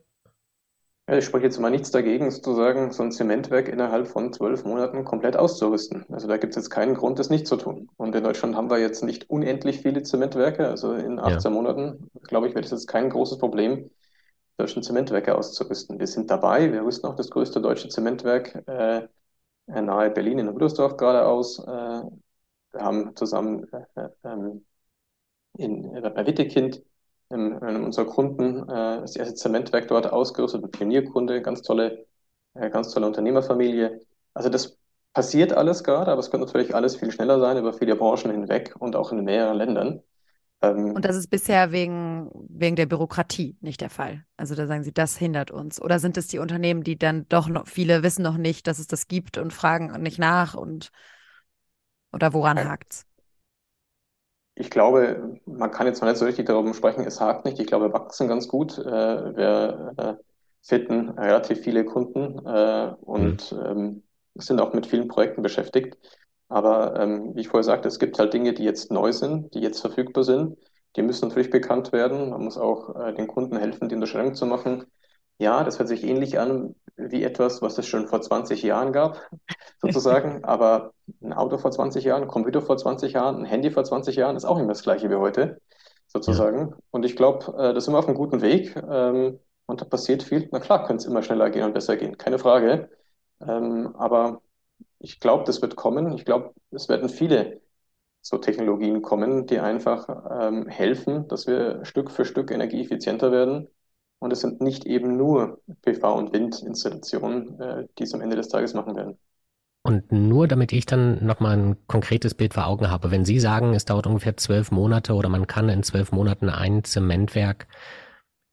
Ja, 1.09 1.17
Ich 1.17 1.25
spreche 1.25 1.45
jetzt 1.45 1.59
mal 1.59 1.69
nichts 1.69 1.91
dagegen, 1.91 2.31
sozusagen 2.31 2.91
so 2.91 3.03
ein 3.03 3.11
Zementwerk 3.11 3.67
innerhalb 3.67 4.07
von 4.07 4.31
zwölf 4.33 4.63
Monaten 4.63 5.03
komplett 5.03 5.35
auszurüsten. 5.35 6.05
Also 6.09 6.27
da 6.27 6.37
gibt 6.37 6.51
es 6.51 6.55
jetzt 6.57 6.69
keinen 6.69 6.93
Grund, 6.95 7.19
das 7.19 7.29
nicht 7.29 7.47
zu 7.47 7.57
tun. 7.57 7.89
Und 7.97 8.15
in 8.15 8.23
Deutschland 8.23 8.55
haben 8.55 8.69
wir 8.69 8.79
jetzt 8.79 9.03
nicht 9.03 9.29
unendlich 9.29 9.81
viele 9.81 10.03
Zementwerke. 10.03 10.67
Also 10.67 10.93
in 10.93 11.19
18 11.19 11.51
Monaten, 11.53 12.09
glaube 12.23 12.47
ich, 12.47 12.55
wird 12.55 12.65
es 12.65 12.71
jetzt 12.71 12.87
kein 12.87 13.09
großes 13.09 13.39
Problem, 13.39 13.89
deutschen 14.57 14.83
Zementwerke 14.83 15.35
auszurüsten. 15.35 15.99
Wir 15.99 16.07
sind 16.07 16.31
dabei. 16.31 16.71
Wir 16.73 16.83
rüsten 16.83 17.07
auch 17.09 17.15
das 17.15 17.29
größte 17.31 17.61
deutsche 17.61 17.89
Zementwerk 17.89 18.63
äh, 18.67 19.07
nahe 19.81 20.11
Berlin 20.11 20.39
in 20.39 20.49
Rüdersdorf 20.49 20.97
gerade 20.97 21.25
aus. 21.25 21.59
Äh, 21.59 22.01
wir 22.73 22.81
haben 22.81 23.15
zusammen 23.15 23.67
äh, 23.95 24.09
ähm, 24.23 24.65
in, 25.57 25.95
äh, 25.95 26.01
bei 26.09 26.25
Wittekind 26.25 26.81
in 27.29 27.53
einem 27.59 27.85
unserer 27.85 28.05
Kunden 28.05 28.63
äh, 28.69 29.01
das 29.01 29.15
erste 29.15 29.35
Zementwerk 29.35 29.87
dort 29.87 30.07
ausgerüstet, 30.11 30.63
ein 30.63 30.71
Pionierkunde, 30.71 31.41
ganz 31.41 31.61
tolle, 31.61 32.05
äh, 32.55 32.69
ganz 32.69 32.91
tolle 32.93 33.07
Unternehmerfamilie. 33.07 34.01
Also 34.33 34.49
das 34.49 34.77
passiert 35.13 35.53
alles 35.53 35.83
gerade, 35.83 36.11
aber 36.11 36.19
es 36.19 36.31
könnte 36.31 36.47
natürlich 36.47 36.75
alles 36.75 36.95
viel 36.97 37.11
schneller 37.11 37.39
sein, 37.39 37.57
über 37.57 37.73
viele 37.73 37.95
Branchen 37.95 38.31
hinweg 38.31 38.75
und 38.79 38.95
auch 38.95 39.11
in 39.11 39.23
mehreren 39.23 39.57
Ländern. 39.57 40.03
Ähm, 40.61 40.95
Und 40.95 41.05
das 41.05 41.15
ist 41.15 41.29
bisher 41.29 41.71
wegen, 41.71 42.29
wegen 42.49 42.75
der 42.75 42.85
Bürokratie 42.85 43.57
nicht 43.61 43.79
der 43.81 43.89
Fall. 43.89 44.25
Also 44.35 44.55
da 44.55 44.67
sagen 44.67 44.83
Sie, 44.83 44.93
das 44.93 45.15
hindert 45.17 45.49
uns. 45.51 45.81
Oder 45.81 45.99
sind 45.99 46.17
es 46.17 46.27
die 46.27 46.39
Unternehmen, 46.39 46.83
die 46.83 46.97
dann 46.97 47.27
doch 47.29 47.47
noch, 47.47 47.67
viele 47.67 48.03
wissen 48.03 48.23
noch 48.23 48.37
nicht, 48.37 48.67
dass 48.67 48.77
es 48.79 48.87
das 48.87 49.07
gibt 49.07 49.37
und 49.37 49.53
fragen 49.53 49.91
nicht 50.01 50.19
nach 50.19 50.53
und 50.53 50.91
oder 52.13 52.33
woran 52.33 52.63
Ja. 52.63 52.63
hakt's? 52.63 53.05
Ich 54.55 54.69
glaube, 54.69 55.39
man 55.45 55.71
kann 55.71 55.87
jetzt 55.87 56.01
noch 56.01 56.07
nicht 56.09 56.17
so 56.19 56.25
richtig 56.25 56.45
darüber 56.45 56.73
sprechen, 56.73 57.05
es 57.05 57.19
hakt 57.21 57.45
nicht. 57.45 57.59
Ich 57.59 57.67
glaube, 57.67 57.85
wir 57.87 57.93
wachsen 57.93 58.27
ganz 58.27 58.47
gut. 58.47 58.77
Äh, 58.77 58.83
wir 59.35 59.93
äh, 59.97 60.15
finden 60.61 61.09
relativ 61.09 61.61
viele 61.61 61.85
Kunden 61.85 62.45
äh, 62.45 62.93
und 63.01 63.51
ähm, 63.53 64.03
sind 64.35 64.59
auch 64.61 64.73
mit 64.73 64.85
vielen 64.87 65.07
Projekten 65.07 65.41
beschäftigt. 65.41 65.97
Aber 66.51 66.99
ähm, 66.99 67.33
wie 67.35 67.41
ich 67.41 67.47
vorher 67.47 67.63
sagte, 67.63 67.87
es 67.87 67.97
gibt 67.97 68.19
halt 68.19 68.33
Dinge, 68.33 68.53
die 68.53 68.63
jetzt 68.63 68.91
neu 68.91 69.13
sind, 69.13 69.53
die 69.53 69.61
jetzt 69.61 69.79
verfügbar 69.79 70.23
sind. 70.25 70.57
Die 70.97 71.01
müssen 71.01 71.29
natürlich 71.29 71.49
bekannt 71.49 71.93
werden. 71.93 72.29
Man 72.31 72.43
muss 72.43 72.57
auch 72.57 72.93
äh, 72.95 73.13
den 73.13 73.27
Kunden 73.27 73.57
helfen, 73.57 73.87
die 73.87 73.95
Unterscheidung 73.95 74.35
zu 74.35 74.45
machen. 74.45 74.85
Ja, 75.39 75.63
das 75.63 75.79
hört 75.79 75.87
sich 75.87 76.03
ähnlich 76.03 76.39
an 76.39 76.75
wie 76.97 77.23
etwas, 77.23 77.61
was 77.61 77.77
es 77.77 77.87
schon 77.87 78.07
vor 78.07 78.21
20 78.21 78.61
Jahren 78.63 78.91
gab, 78.91 79.21
sozusagen. 79.81 80.43
Aber 80.43 80.91
ein 81.23 81.31
Auto 81.33 81.57
vor 81.57 81.71
20 81.71 82.03
Jahren, 82.03 82.23
ein 82.23 82.27
Computer 82.27 82.61
vor 82.61 82.77
20 82.77 83.13
Jahren, 83.13 83.37
ein 83.37 83.45
Handy 83.45 83.71
vor 83.71 83.85
20 83.85 84.17
Jahren 84.17 84.35
ist 84.35 84.45
auch 84.45 84.57
immer 84.57 84.67
das 84.67 84.83
gleiche 84.83 85.09
wie 85.09 85.15
heute, 85.15 85.61
sozusagen. 86.07 86.75
Und 86.91 87.05
ich 87.05 87.15
glaube, 87.15 87.45
äh, 87.57 87.73
da 87.73 87.79
sind 87.79 87.93
wir 87.93 87.99
auf 87.99 88.07
einem 88.07 88.17
guten 88.17 88.41
Weg. 88.41 88.75
Ähm, 88.75 89.39
und 89.67 89.79
da 89.79 89.85
passiert 89.85 90.23
viel. 90.23 90.49
Na 90.51 90.59
klar, 90.59 90.85
könnte 90.85 91.01
es 91.01 91.05
immer 91.05 91.23
schneller 91.23 91.49
gehen 91.49 91.63
und 91.63 91.73
besser 91.73 91.95
gehen, 91.95 92.17
keine 92.17 92.39
Frage. 92.39 92.89
Ähm, 93.39 93.95
aber 93.95 94.41
ich 95.01 95.19
glaube, 95.19 95.43
das 95.45 95.61
wird 95.61 95.75
kommen. 95.75 96.13
Ich 96.13 96.25
glaube, 96.25 96.53
es 96.71 96.89
werden 96.89 97.09
viele 97.09 97.61
so 98.21 98.37
Technologien 98.37 99.01
kommen, 99.01 99.47
die 99.47 99.59
einfach 99.59 100.07
ähm, 100.41 100.67
helfen, 100.67 101.27
dass 101.27 101.47
wir 101.47 101.83
Stück 101.85 102.11
für 102.11 102.25
Stück 102.25 102.51
energieeffizienter 102.51 103.31
werden. 103.31 103.67
Und 104.19 104.31
es 104.31 104.41
sind 104.41 104.61
nicht 104.61 104.85
eben 104.85 105.17
nur 105.17 105.61
PV- 105.83 106.17
und 106.17 106.33
Windinstallationen, 106.33 107.59
äh, 107.59 107.87
die 107.97 108.03
es 108.03 108.13
am 108.13 108.21
Ende 108.21 108.35
des 108.35 108.49
Tages 108.49 108.75
machen 108.75 108.95
werden. 108.95 109.17
Und 109.83 110.11
nur 110.11 110.47
damit 110.47 110.73
ich 110.73 110.85
dann 110.85 111.25
nochmal 111.25 111.57
ein 111.57 111.87
konkretes 111.87 112.35
Bild 112.35 112.53
vor 112.53 112.67
Augen 112.67 112.91
habe, 112.91 113.09
wenn 113.09 113.25
Sie 113.25 113.39
sagen, 113.39 113.73
es 113.73 113.85
dauert 113.85 114.05
ungefähr 114.05 114.37
zwölf 114.37 114.69
Monate 114.69 115.15
oder 115.15 115.27
man 115.27 115.47
kann 115.47 115.69
in 115.69 115.81
zwölf 115.81 116.11
Monaten 116.11 116.49
ein 116.49 116.83
Zementwerk 116.83 117.67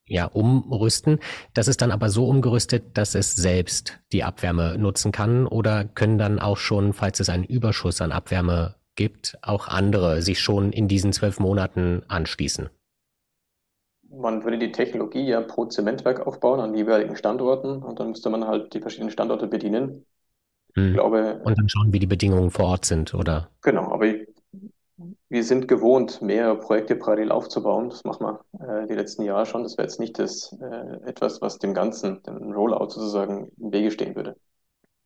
ja 0.09 0.27
umrüsten, 0.27 1.19
das 1.55 1.69
ist 1.69 1.83
dann 1.83 1.91
aber 1.91 2.11
so 2.11 2.27
umgerüstet, 2.29 2.97
dass 2.97 3.15
es 3.15 3.37
selbst 3.37 4.01
die 4.13 4.25
Abwärme 4.25 4.77
nutzen 4.79 5.13
kann 5.13 5.47
oder 5.47 5.85
können 5.85 6.19
dann 6.19 6.39
auch 6.39 6.57
schon, 6.57 6.93
falls 6.93 7.21
es 7.21 7.29
einen 7.29 7.45
Überschuss 7.45 8.01
an 8.01 8.13
Abwärme 8.13 8.75
gibt, 8.97 9.39
auch 9.43 9.69
andere 9.69 10.23
sich 10.23 10.41
schon 10.41 10.73
in 10.73 10.89
diesen 10.89 11.13
zwölf 11.13 11.39
Monaten 11.39 12.03
anschließen? 12.09 12.71
man 14.11 14.45
würde 14.45 14.59
die 14.59 14.73
Technologie 14.73 15.27
ja 15.27 15.41
pro 15.41 15.67
Zementwerk 15.67 16.27
aufbauen 16.27 16.61
an 16.61 16.75
jeweiligen 16.75 17.17
Standorten 17.17 17.83
und 17.83 18.01
dann 18.01 18.11
müsste 18.11 18.31
man 18.31 18.47
halt 18.47 18.75
die 18.75 18.81
verschiedenen 18.81 19.11
Standorte 19.11 19.47
bedienen. 19.47 20.07
Hm. 20.75 20.89
Ich 20.89 20.95
glaube, 20.95 21.41
und 21.45 21.59
dann 21.59 21.69
schauen, 21.69 21.93
wie 21.93 21.99
die 21.99 22.07
Bedingungen 22.07 22.51
vor 22.51 22.67
Ort 22.67 22.85
sind, 22.85 23.15
oder? 23.15 23.51
Genau, 23.63 23.93
aber 23.93 24.07
wir 25.31 25.45
sind 25.45 25.69
gewohnt, 25.69 26.23
mehrere 26.23 26.59
Projekte 26.59 26.97
parallel 26.97 27.31
aufzubauen. 27.33 27.91
Das 27.91 28.05
machen 28.05 28.27
wir 28.27 28.83
äh, 28.83 28.87
die 28.87 28.95
letzten 28.95 29.23
Jahre 29.23 29.47
schon. 29.47 29.63
Das 29.63 29.77
wäre 29.77 29.87
jetzt 29.87 30.01
nicht 30.01 30.19
das, 30.19 30.57
äh, 30.61 31.09
etwas, 31.09 31.43
was 31.43 31.59
dem 31.59 31.75
Ganzen, 31.75 32.23
dem 32.23 32.53
Rollout 32.53 32.91
sozusagen 32.91 33.53
im 33.59 33.73
Wege 33.73 33.91
stehen 33.91 34.17
würde. 34.17 34.37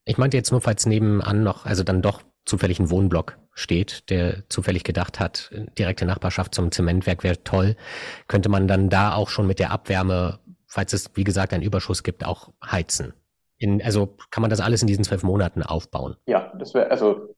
Ich 0.05 0.19
meinte 0.19 0.37
jetzt 0.37 0.51
nur, 0.51 0.61
falls 0.61 0.87
nebenan 0.87 1.43
noch, 1.43 1.67
also 1.67 1.83
dann 1.85 2.03
doch 2.03 2.23
zufällig 2.45 2.81
ein 2.81 2.91
Wohnblock 2.91 3.39
steht, 3.53 4.11
der 4.11 4.49
zufällig 4.49 4.85
gedacht 4.85 5.21
hat, 5.21 5.51
direkte 5.79 6.07
Nachbarschaft 6.07 6.55
zum 6.55 6.73
Zementwerk 6.73 7.23
wäre 7.23 7.43
toll, 7.45 7.77
könnte 8.27 8.49
man 8.49 8.67
dann 8.67 8.89
da 8.89 9.15
auch 9.15 9.29
schon 9.29 9.47
mit 9.47 9.59
der 9.59 9.71
Abwärme, 9.71 10.41
falls 10.67 10.93
es, 10.93 11.11
wie 11.15 11.25
gesagt, 11.25 11.53
einen 11.53 11.63
Überschuss 11.63 12.03
gibt, 12.03 12.25
auch 12.25 12.53
heizen. 12.65 13.13
In, 13.59 13.81
also 13.81 14.17
kann 14.31 14.41
man 14.41 14.51
das 14.51 14.61
alles 14.61 14.83
in 14.83 14.89
diesen 14.89 15.05
zwölf 15.05 15.23
Monaten 15.23 15.63
aufbauen? 15.63 16.17
Ja, 16.27 16.53
das 16.59 16.75
wäre, 16.75 16.91
also 16.91 17.29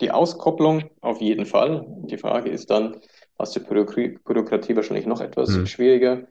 die 0.00 0.10
Auskopplung 0.10 0.90
auf 1.00 1.20
jeden 1.20 1.46
Fall. 1.46 1.86
Die 2.04 2.18
Frage 2.18 2.50
ist 2.50 2.70
dann, 2.70 3.00
was 3.36 3.52
die 3.52 3.60
Bürokratie 3.60 4.76
wahrscheinlich 4.76 5.06
noch 5.06 5.20
etwas 5.20 5.54
hm. 5.54 5.66
schwieriger. 5.66 6.26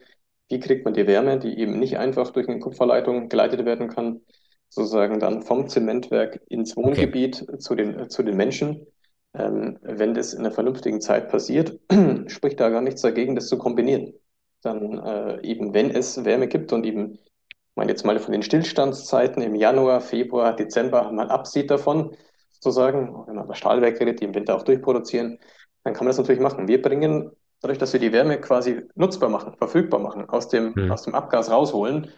Wie 0.48 0.60
kriegt 0.60 0.84
man 0.84 0.94
die 0.94 1.06
Wärme, 1.06 1.38
die 1.38 1.58
eben 1.58 1.78
nicht 1.78 1.98
einfach 1.98 2.30
durch 2.30 2.48
eine 2.48 2.58
Kupferleitung 2.58 3.28
geleitet 3.28 3.64
werden 3.64 3.88
kann, 3.88 4.20
sozusagen 4.68 5.18
dann 5.20 5.42
vom 5.42 5.68
Zementwerk 5.68 6.40
ins 6.48 6.76
Wohngebiet 6.76 7.42
okay. 7.42 7.58
zu, 7.58 7.74
den, 7.74 8.08
zu 8.08 8.22
den 8.22 8.36
Menschen. 8.36 8.86
Ähm, 9.34 9.78
wenn 9.82 10.14
das 10.14 10.32
in 10.32 10.40
einer 10.40 10.50
vernünftigen 10.50 11.00
Zeit 11.00 11.28
passiert, 11.28 11.78
spricht 12.26 12.58
da 12.58 12.68
gar 12.68 12.80
nichts 12.80 13.02
dagegen, 13.02 13.34
das 13.34 13.48
zu 13.48 13.58
kombinieren. 13.58 14.14
Dann 14.62 14.98
äh, 14.98 15.40
eben, 15.42 15.72
wenn 15.72 15.90
es 15.90 16.24
Wärme 16.24 16.48
gibt 16.48 16.72
und 16.72 16.84
eben, 16.84 17.12
ich 17.12 17.76
meine 17.76 17.92
jetzt 17.92 18.04
mal 18.04 18.18
von 18.18 18.32
den 18.32 18.42
Stillstandszeiten 18.42 19.42
im 19.42 19.54
Januar, 19.54 20.00
Februar, 20.00 20.54
Dezember 20.54 21.10
mal 21.12 21.30
absieht 21.30 21.70
davon, 21.70 22.16
sozusagen, 22.60 23.26
wenn 23.26 23.34
man 23.34 23.44
über 23.46 23.54
Stahlwerke 23.54 24.00
redet, 24.00 24.20
die 24.20 24.24
im 24.24 24.34
Winter 24.34 24.54
auch 24.54 24.62
durchproduzieren, 24.62 25.38
dann 25.82 25.94
kann 25.94 26.04
man 26.04 26.10
das 26.10 26.18
natürlich 26.18 26.40
machen. 26.40 26.68
Wir 26.68 26.80
bringen, 26.80 27.30
dadurch, 27.60 27.78
dass 27.78 27.92
wir 27.92 28.00
die 28.00 28.12
Wärme 28.12 28.40
quasi 28.40 28.82
nutzbar 28.94 29.30
machen, 29.30 29.54
verfügbar 29.56 30.00
machen, 30.00 30.28
aus 30.28 30.48
dem, 30.48 30.72
mhm. 30.74 30.92
aus 30.92 31.02
dem 31.02 31.14
Abgas 31.14 31.50
rausholen, 31.50 32.10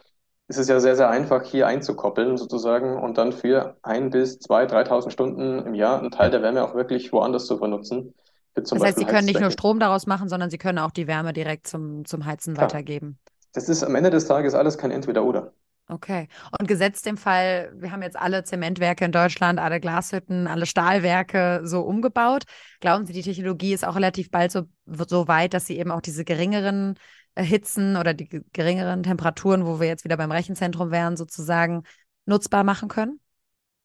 ist 0.49 0.59
es 0.59 0.69
ja 0.69 0.81
sehr, 0.81 0.97
sehr 0.97 1.09
einfach, 1.09 1.45
hier 1.45 1.67
einzukoppeln 1.67 2.37
sozusagen 2.37 2.99
und 2.99 3.17
dann 3.17 3.33
für 3.33 3.77
ein 3.83 4.11
bis 4.11 4.39
zwei, 4.41 4.65
3.000 4.65 5.11
Stunden 5.11 5.65
im 5.65 5.75
Jahr 5.75 5.99
einen 5.99 6.11
Teil 6.11 6.31
der 6.31 6.43
Wärme 6.43 6.65
auch 6.65 6.75
wirklich 6.75 7.13
woanders 7.13 7.47
zu 7.47 7.59
benutzen. 7.59 8.13
das 8.55 8.71
heißt, 8.73 8.81
Beispiel 8.81 9.07
Sie 9.07 9.11
können 9.11 9.27
nicht 9.27 9.41
nur 9.41 9.51
Strom 9.51 9.79
daraus 9.79 10.07
machen, 10.07 10.29
sondern 10.29 10.51
Sie 10.51 10.59
können 10.59 10.79
auch 10.79 10.91
die 10.91 11.07
Wärme 11.07 11.33
direkt 11.33 11.69
zum, 11.69 12.05
zum 12.05 12.27
Heizen 12.27 12.55
Klar. 12.55 12.67
weitergeben. 12.67 13.19
Das 13.55 13.69
ist 13.69 13.85
am 13.85 13.95
Ende 13.95 14.11
des 14.11 14.27
Tages 14.27 14.55
alles 14.55 14.79
kein 14.79 14.91
Entweder-Oder. 14.91 15.53
Okay. 15.89 16.29
Und 16.59 16.69
gesetzt 16.69 17.07
im 17.07 17.17
Fall, 17.17 17.73
wir 17.75 17.93
haben 17.93 18.03
jetzt 18.03 18.17
alle 18.17 18.45
Zementwerke 18.45 19.05
in 19.05 19.13
Deutschland, 19.13 19.59
alle 19.59 19.81
Glashütten, 19.81 20.47
alle 20.47 20.65
Stahlwerke 20.65 21.61
so 21.65 21.83
umgebaut. 21.83 22.45
Glauben 22.81 23.05
Sie, 23.05 23.13
die 23.13 23.23
Technologie 23.23 23.75
ist 23.75 23.85
auch 23.85 23.97
relativ 23.97 24.31
bald 24.31 24.53
so, 24.53 24.63
so 24.87 25.29
weit, 25.29 25.55
dass 25.55 25.67
sie 25.67 25.79
eben 25.79 25.91
auch 25.91 26.01
diese 26.01 26.25
geringeren 26.25 26.95
Hitzen 27.37 27.97
oder 27.97 28.15
die 28.15 28.43
geringeren 28.53 29.03
Temperaturen, 29.03 29.67
wo 29.67 29.81
wir 29.81 29.89
jetzt 29.89 30.05
wieder 30.05 30.17
beim 30.17 30.33
Rechenzentrum 30.33 30.91
wären, 30.91 31.17
sozusagen 31.17 31.83
nutzbar 32.27 32.65
machen 32.65 32.89
können? 32.89 33.21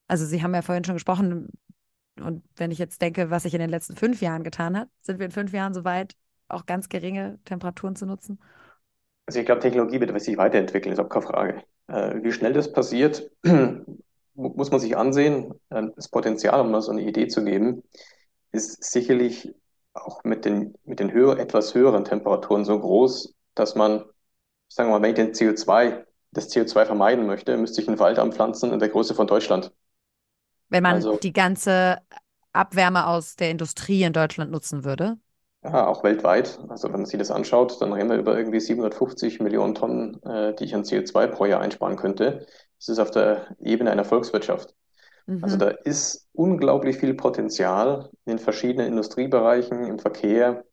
Also 0.08 0.26
Sie 0.26 0.44
haben 0.44 0.54
ja 0.54 0.62
vorhin 0.62 0.84
schon 0.84 0.96
gesprochen, 0.96 1.50
und 2.20 2.44
wenn 2.56 2.72
ich 2.72 2.80
jetzt 2.80 3.02
denke, 3.02 3.30
was 3.30 3.44
sich 3.44 3.54
in 3.54 3.60
den 3.60 3.70
letzten 3.70 3.96
fünf 3.96 4.22
Jahren 4.22 4.44
getan 4.44 4.78
hat, 4.78 4.90
sind 5.02 5.20
wir 5.20 5.26
in 5.26 5.32
fünf 5.32 5.52
Jahren 5.54 5.74
so 5.74 5.84
weit, 5.84 6.16
auch 6.48 6.66
ganz 6.66 6.90
geringe 6.90 7.40
Temperaturen 7.46 7.96
zu 7.96 8.06
nutzen? 8.06 8.40
Also 9.26 9.40
ich 9.40 9.46
glaube, 9.46 9.62
Technologie 9.62 10.00
wird 10.00 10.22
sich 10.22 10.38
weiterentwickeln, 10.38 10.94
ist 10.94 11.00
auch 11.00 11.10
keine 11.10 11.26
Frage. 11.26 11.64
Äh, 11.88 12.24
wie 12.24 12.32
schnell 12.32 12.54
das 12.54 12.72
passiert, 12.72 13.32
muss 14.34 14.72
man 14.72 14.80
sich 14.80 14.98
ansehen. 14.98 15.54
Äh, 15.70 15.84
das 15.96 16.10
Potenzial, 16.10 16.62
um 16.62 16.72
mal 16.72 16.82
so 16.82 16.92
eine 16.92 17.02
Idee 17.02 17.28
zu 17.28 17.44
geben, 17.44 17.84
ist 18.52 18.84
sicherlich 18.84 19.54
auch 19.94 20.24
mit 20.24 20.46
den, 20.46 20.76
mit 20.86 21.00
den 21.00 21.12
höher, 21.12 21.40
etwas 21.40 21.74
höheren 21.74 22.06
Temperaturen 22.06 22.66
so 22.66 22.80
groß, 22.80 23.34
dass 23.56 23.76
man, 23.76 24.06
sagen 24.68 24.90
wir 24.90 25.00
mal, 25.00 25.02
wenn 25.02 25.12
ich 25.12 25.16
den 25.16 25.34
CO2, 25.34 26.06
das 26.32 26.54
CO2 26.54 26.86
vermeiden 26.86 27.26
möchte, 27.26 27.58
müsste 27.58 27.82
ich 27.82 27.88
einen 27.88 28.00
Wald 28.00 28.20
anpflanzen 28.20 28.72
in 28.72 28.80
der 28.80 28.90
Größe 28.90 29.16
von 29.16 29.28
Deutschland. 29.28 29.72
Wenn 30.70 30.84
man 30.84 30.96
also, 30.96 31.18
die 31.18 31.34
ganze 31.34 32.02
Abwärme 32.52 33.08
aus 33.08 33.36
der 33.36 33.50
Industrie 33.52 34.04
in 34.04 34.14
Deutschland 34.14 34.52
nutzen 34.52 34.84
würde? 34.84 35.18
Ja, 35.72 35.88
auch 35.88 36.04
weltweit. 36.04 36.60
Also 36.70 36.88
wenn 36.88 37.02
man 37.02 37.06
sich 37.06 37.20
das 37.20 37.32
anschaut, 37.32 37.82
dann 37.82 37.92
reden 37.92 38.10
wir 38.10 38.18
über 38.18 38.38
irgendwie 38.38 38.60
750 38.60 39.42
Millionen 39.42 39.76
Tonnen, 39.76 40.22
äh, 40.24 40.56
die 40.56 40.64
ich 40.64 40.76
an 40.76 40.84
CO2 40.84 41.28
pro 41.28 41.46
Jahr 41.46 41.62
einsparen 41.62 41.98
könnte. 41.98 42.46
Das 42.80 42.88
ist 42.88 43.00
auf 43.00 43.12
der 43.12 43.56
Ebene 43.60 43.92
einer 43.92 44.06
Volkswirtschaft. 44.06 44.74
Mhm. 45.26 45.44
Also 45.44 45.58
da 45.58 45.68
ist 45.68 46.30
unglaublich 46.32 46.98
viel 46.98 47.16
Potenzial 47.16 48.10
in 48.26 48.40
verschiedenen 48.40 48.88
Industriebereichen, 48.88 49.86
im 49.86 50.00
Verkehr 50.00 50.64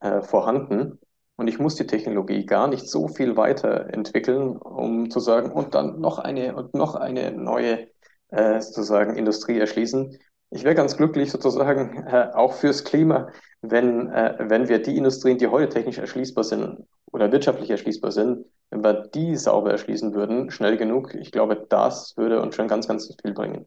äh, 0.00 0.22
vorhanden. 0.22 0.98
Und 1.36 1.48
ich 1.48 1.58
muss 1.58 1.76
die 1.76 1.86
Technologie 1.86 2.44
gar 2.44 2.66
nicht 2.68 2.88
so 2.88 3.08
viel 3.08 3.36
weiterentwickeln, 3.36 4.56
um 4.56 5.10
zu 5.10 5.20
sagen, 5.20 5.52
und 5.52 5.74
dann 5.74 6.00
noch 6.00 6.18
eine 6.18 6.56
und 6.56 6.74
noch 6.74 6.94
eine 6.96 7.32
neue 7.32 7.88
äh, 8.28 8.60
sozusagen 8.60 9.16
Industrie 9.16 9.58
erschließen. 9.58 10.18
Ich 10.52 10.64
wäre 10.64 10.74
ganz 10.74 10.96
glücklich 10.96 11.30
sozusagen 11.32 12.06
äh, 12.06 12.30
auch 12.34 12.52
fürs 12.54 12.84
Klima, 12.84 13.28
wenn, 13.62 14.10
äh, 14.10 14.36
wenn 14.38 14.68
wir 14.68 14.82
die 14.82 14.96
Industrien, 14.96 15.38
die 15.38 15.46
heute 15.48 15.68
technisch 15.72 15.98
erschließbar 15.98 16.44
sind 16.44 16.86
oder 17.10 17.32
wirtschaftlich 17.32 17.70
erschließbar 17.70 18.12
sind, 18.12 18.44
wenn 18.70 18.84
wir 18.84 19.08
die 19.08 19.36
sauber 19.36 19.72
erschließen 19.72 20.14
würden, 20.14 20.50
schnell 20.50 20.76
genug. 20.76 21.14
Ich 21.14 21.32
glaube, 21.32 21.66
das 21.68 22.16
würde 22.16 22.40
uns 22.42 22.54
schon 22.54 22.68
ganz, 22.68 22.86
ganz 22.88 23.06
viel 23.22 23.32
bringen. 23.34 23.66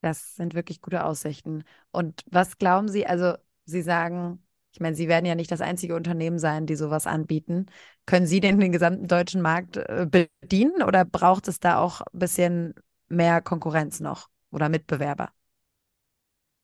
Das 0.00 0.36
sind 0.36 0.54
wirklich 0.54 0.80
gute 0.80 1.04
Aussichten. 1.04 1.64
Und 1.90 2.22
was 2.30 2.58
glauben 2.58 2.88
Sie, 2.88 3.06
also 3.06 3.34
Sie 3.64 3.82
sagen, 3.82 4.42
ich 4.72 4.80
meine, 4.80 4.94
Sie 4.96 5.08
werden 5.08 5.26
ja 5.26 5.34
nicht 5.34 5.50
das 5.50 5.60
einzige 5.60 5.96
Unternehmen 5.96 6.38
sein, 6.38 6.66
die 6.66 6.76
sowas 6.76 7.06
anbieten. 7.06 7.66
Können 8.06 8.26
Sie 8.26 8.40
denn 8.40 8.60
den 8.60 8.72
gesamten 8.72 9.08
deutschen 9.08 9.42
Markt 9.42 9.76
äh, 9.76 10.06
bedienen 10.08 10.82
oder 10.82 11.04
braucht 11.04 11.48
es 11.48 11.58
da 11.60 11.78
auch 11.78 12.00
ein 12.02 12.18
bisschen 12.18 12.74
mehr 13.08 13.42
Konkurrenz 13.42 14.00
noch 14.00 14.28
oder 14.50 14.68
Mitbewerber? 14.68 15.30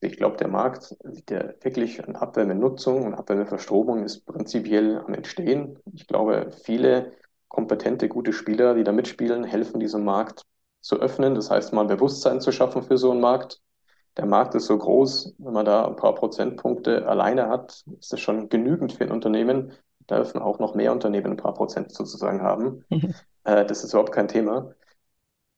Ich 0.00 0.16
glaube, 0.16 0.36
der 0.36 0.48
Markt 0.48 0.94
der 1.28 1.54
wirklich 1.62 2.06
an 2.06 2.16
Abwärmenutzung 2.16 3.04
und 3.04 3.14
Abwärmeverstromung 3.14 4.04
ist 4.04 4.26
prinzipiell 4.26 4.98
am 4.98 5.14
Entstehen. 5.14 5.78
Ich 5.92 6.06
glaube, 6.06 6.50
viele 6.64 7.12
kompetente, 7.48 8.08
gute 8.08 8.32
Spieler, 8.32 8.74
die 8.74 8.84
da 8.84 8.92
mitspielen, 8.92 9.44
helfen 9.44 9.80
diesem 9.80 10.04
Markt 10.04 10.44
zu 10.80 11.00
öffnen. 11.00 11.34
Das 11.34 11.50
heißt, 11.50 11.72
mal 11.72 11.86
Bewusstsein 11.86 12.40
zu 12.40 12.52
schaffen 12.52 12.82
für 12.82 12.98
so 12.98 13.12
einen 13.12 13.20
Markt 13.20 13.60
der 14.16 14.26
Markt 14.26 14.54
ist 14.54 14.66
so 14.66 14.78
groß, 14.78 15.34
wenn 15.38 15.52
man 15.52 15.64
da 15.64 15.86
ein 15.86 15.96
paar 15.96 16.14
Prozentpunkte 16.14 17.06
alleine 17.06 17.48
hat, 17.48 17.84
ist 17.98 18.12
das 18.12 18.20
schon 18.20 18.48
genügend 18.48 18.92
für 18.92 19.04
ein 19.04 19.10
Unternehmen. 19.10 19.72
Da 20.06 20.16
dürfen 20.16 20.40
auch 20.40 20.58
noch 20.58 20.74
mehr 20.74 20.92
Unternehmen 20.92 21.32
ein 21.32 21.36
paar 21.36 21.54
Prozent 21.54 21.92
sozusagen 21.92 22.42
haben. 22.42 22.84
Mhm. 22.90 23.14
Äh, 23.44 23.64
das 23.66 23.82
ist 23.82 23.92
überhaupt 23.92 24.12
kein 24.12 24.28
Thema. 24.28 24.72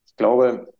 Ich 0.07 0.15
glaube, 0.15 0.73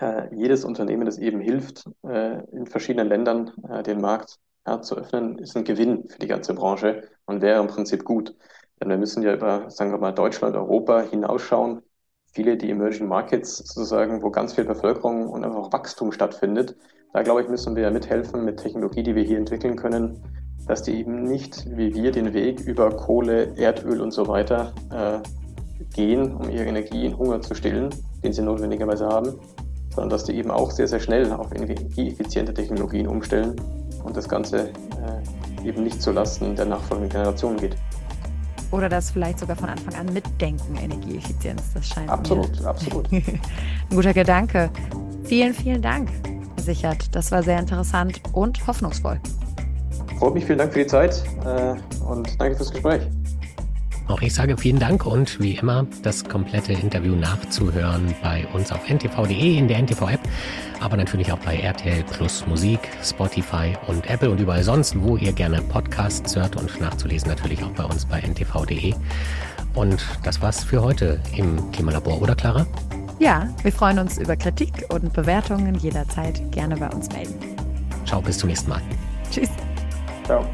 äh, 0.00 0.34
jedes 0.34 0.64
Unternehmen, 0.64 1.04
das 1.04 1.18
eben 1.18 1.40
hilft, 1.40 1.84
äh, 2.06 2.42
in 2.52 2.66
verschiedenen 2.66 3.08
Ländern 3.08 3.52
äh, 3.68 3.82
den 3.82 4.00
Markt 4.00 4.38
ja, 4.66 4.80
zu 4.82 4.96
öffnen, 4.96 5.38
ist 5.38 5.56
ein 5.56 5.64
Gewinn 5.64 6.08
für 6.08 6.18
die 6.18 6.26
ganze 6.26 6.54
Branche 6.54 7.08
und 7.26 7.42
wäre 7.42 7.60
im 7.60 7.68
Prinzip 7.68 8.04
gut. 8.04 8.34
Denn 8.80 8.88
wir 8.88 8.98
müssen 8.98 9.22
ja 9.22 9.34
über, 9.34 9.70
sagen 9.70 9.90
wir 9.90 9.98
mal, 9.98 10.12
Deutschland, 10.12 10.56
Europa 10.56 11.02
hinausschauen 11.02 11.82
viele 12.32 12.56
die 12.56 12.70
Emerging 12.70 13.08
Markets 13.08 13.58
sozusagen, 13.58 14.22
wo 14.22 14.30
ganz 14.30 14.54
viel 14.54 14.64
Bevölkerung 14.64 15.28
und 15.28 15.44
einfach 15.44 15.72
Wachstum 15.72 16.12
stattfindet. 16.12 16.76
Da 17.12 17.22
glaube 17.22 17.42
ich, 17.42 17.48
müssen 17.48 17.74
wir 17.74 17.90
mithelfen 17.90 18.44
mit 18.44 18.58
Technologie, 18.58 19.02
die 19.02 19.14
wir 19.14 19.24
hier 19.24 19.38
entwickeln 19.38 19.76
können, 19.76 20.22
dass 20.66 20.82
die 20.82 20.98
eben 20.98 21.24
nicht 21.24 21.66
wie 21.76 21.92
wir 21.94 22.12
den 22.12 22.32
Weg 22.32 22.60
über 22.60 22.90
Kohle, 22.90 23.56
Erdöl 23.56 24.00
und 24.00 24.12
so 24.12 24.28
weiter 24.28 24.72
äh, 24.92 25.18
gehen, 25.94 26.34
um 26.36 26.48
ihre 26.48 26.66
Energie 26.66 27.04
in 27.04 27.18
Hunger 27.18 27.40
zu 27.40 27.54
stillen, 27.54 27.90
den 28.22 28.32
sie 28.32 28.42
notwendigerweise 28.42 29.06
haben, 29.06 29.40
sondern 29.90 30.10
dass 30.10 30.24
die 30.24 30.36
eben 30.36 30.50
auch 30.50 30.70
sehr, 30.70 30.88
sehr 30.88 31.00
schnell 31.00 31.32
auf 31.32 31.52
energieeffiziente 31.54 32.54
Technologien 32.54 33.06
umstellen 33.06 33.56
und 34.04 34.16
das 34.16 34.28
Ganze 34.28 34.68
äh, 34.68 35.68
eben 35.68 35.84
nicht 35.84 36.00
zulasten 36.00 36.56
der 36.56 36.66
nachfolgenden 36.66 37.10
Generationen 37.10 37.58
geht. 37.58 37.76
Oder 38.70 38.88
das 38.88 39.10
vielleicht 39.10 39.40
sogar 39.40 39.56
von 39.56 39.68
Anfang 39.68 39.94
an 39.94 40.12
mitdenken, 40.12 40.76
Energieeffizienz. 40.76 41.62
Das 41.74 41.88
scheint 41.88 42.08
absolut, 42.08 42.60
mir 42.60 42.68
absolut. 42.68 43.12
ein 43.12 43.40
guter 43.90 44.14
Gedanke. 44.14 44.70
Vielen, 45.24 45.54
vielen 45.54 45.82
Dank, 45.82 46.08
Sichert. 46.56 47.14
Das 47.14 47.32
war 47.32 47.42
sehr 47.42 47.58
interessant 47.58 48.20
und 48.32 48.64
hoffnungsvoll. 48.66 49.20
Freut 50.18 50.34
mich, 50.34 50.44
vielen 50.44 50.58
Dank 50.58 50.72
für 50.72 50.80
die 50.80 50.86
Zeit 50.86 51.22
äh, 51.44 51.74
und 52.04 52.40
danke 52.40 52.56
fürs 52.56 52.70
Gespräch. 52.70 53.02
Auch 54.10 54.22
ich 54.22 54.34
sage 54.34 54.56
vielen 54.56 54.80
Dank 54.80 55.06
und 55.06 55.38
wie 55.38 55.54
immer 55.54 55.86
das 56.02 56.24
komplette 56.24 56.72
Interview 56.72 57.14
nachzuhören 57.14 58.12
bei 58.20 58.44
uns 58.52 58.72
auf 58.72 58.90
ntv.de 58.90 59.56
in 59.56 59.68
der 59.68 59.78
NTV-App, 59.78 60.18
aber 60.80 60.96
natürlich 60.96 61.30
auch 61.30 61.38
bei 61.38 61.56
RTL 61.56 62.02
Plus 62.02 62.44
Musik, 62.48 62.80
Spotify 63.04 63.74
und 63.86 64.10
Apple 64.10 64.28
und 64.28 64.40
überall 64.40 64.64
sonst, 64.64 65.00
wo 65.00 65.16
ihr 65.16 65.32
gerne 65.32 65.62
Podcasts 65.62 66.34
hört 66.34 66.56
und 66.56 66.80
nachzulesen 66.80 67.28
natürlich 67.28 67.62
auch 67.62 67.70
bei 67.70 67.84
uns 67.84 68.04
bei 68.04 68.18
ntv.de. 68.20 68.94
Und 69.74 70.04
das 70.24 70.42
war's 70.42 70.64
für 70.64 70.82
heute 70.82 71.20
im 71.36 71.70
Klimalabor, 71.70 72.20
oder 72.20 72.34
Clara? 72.34 72.66
Ja, 73.20 73.48
wir 73.62 73.72
freuen 73.72 74.00
uns 74.00 74.18
über 74.18 74.34
Kritik 74.34 74.86
und 74.88 75.12
Bewertungen 75.12 75.76
jederzeit 75.76 76.50
gerne 76.50 76.76
bei 76.76 76.88
uns 76.88 77.08
melden. 77.12 77.38
Ciao, 78.06 78.20
bis 78.20 78.38
zum 78.38 78.48
nächsten 78.48 78.70
Mal. 78.70 78.82
Tschüss. 79.30 79.50
Ciao. 80.24 80.44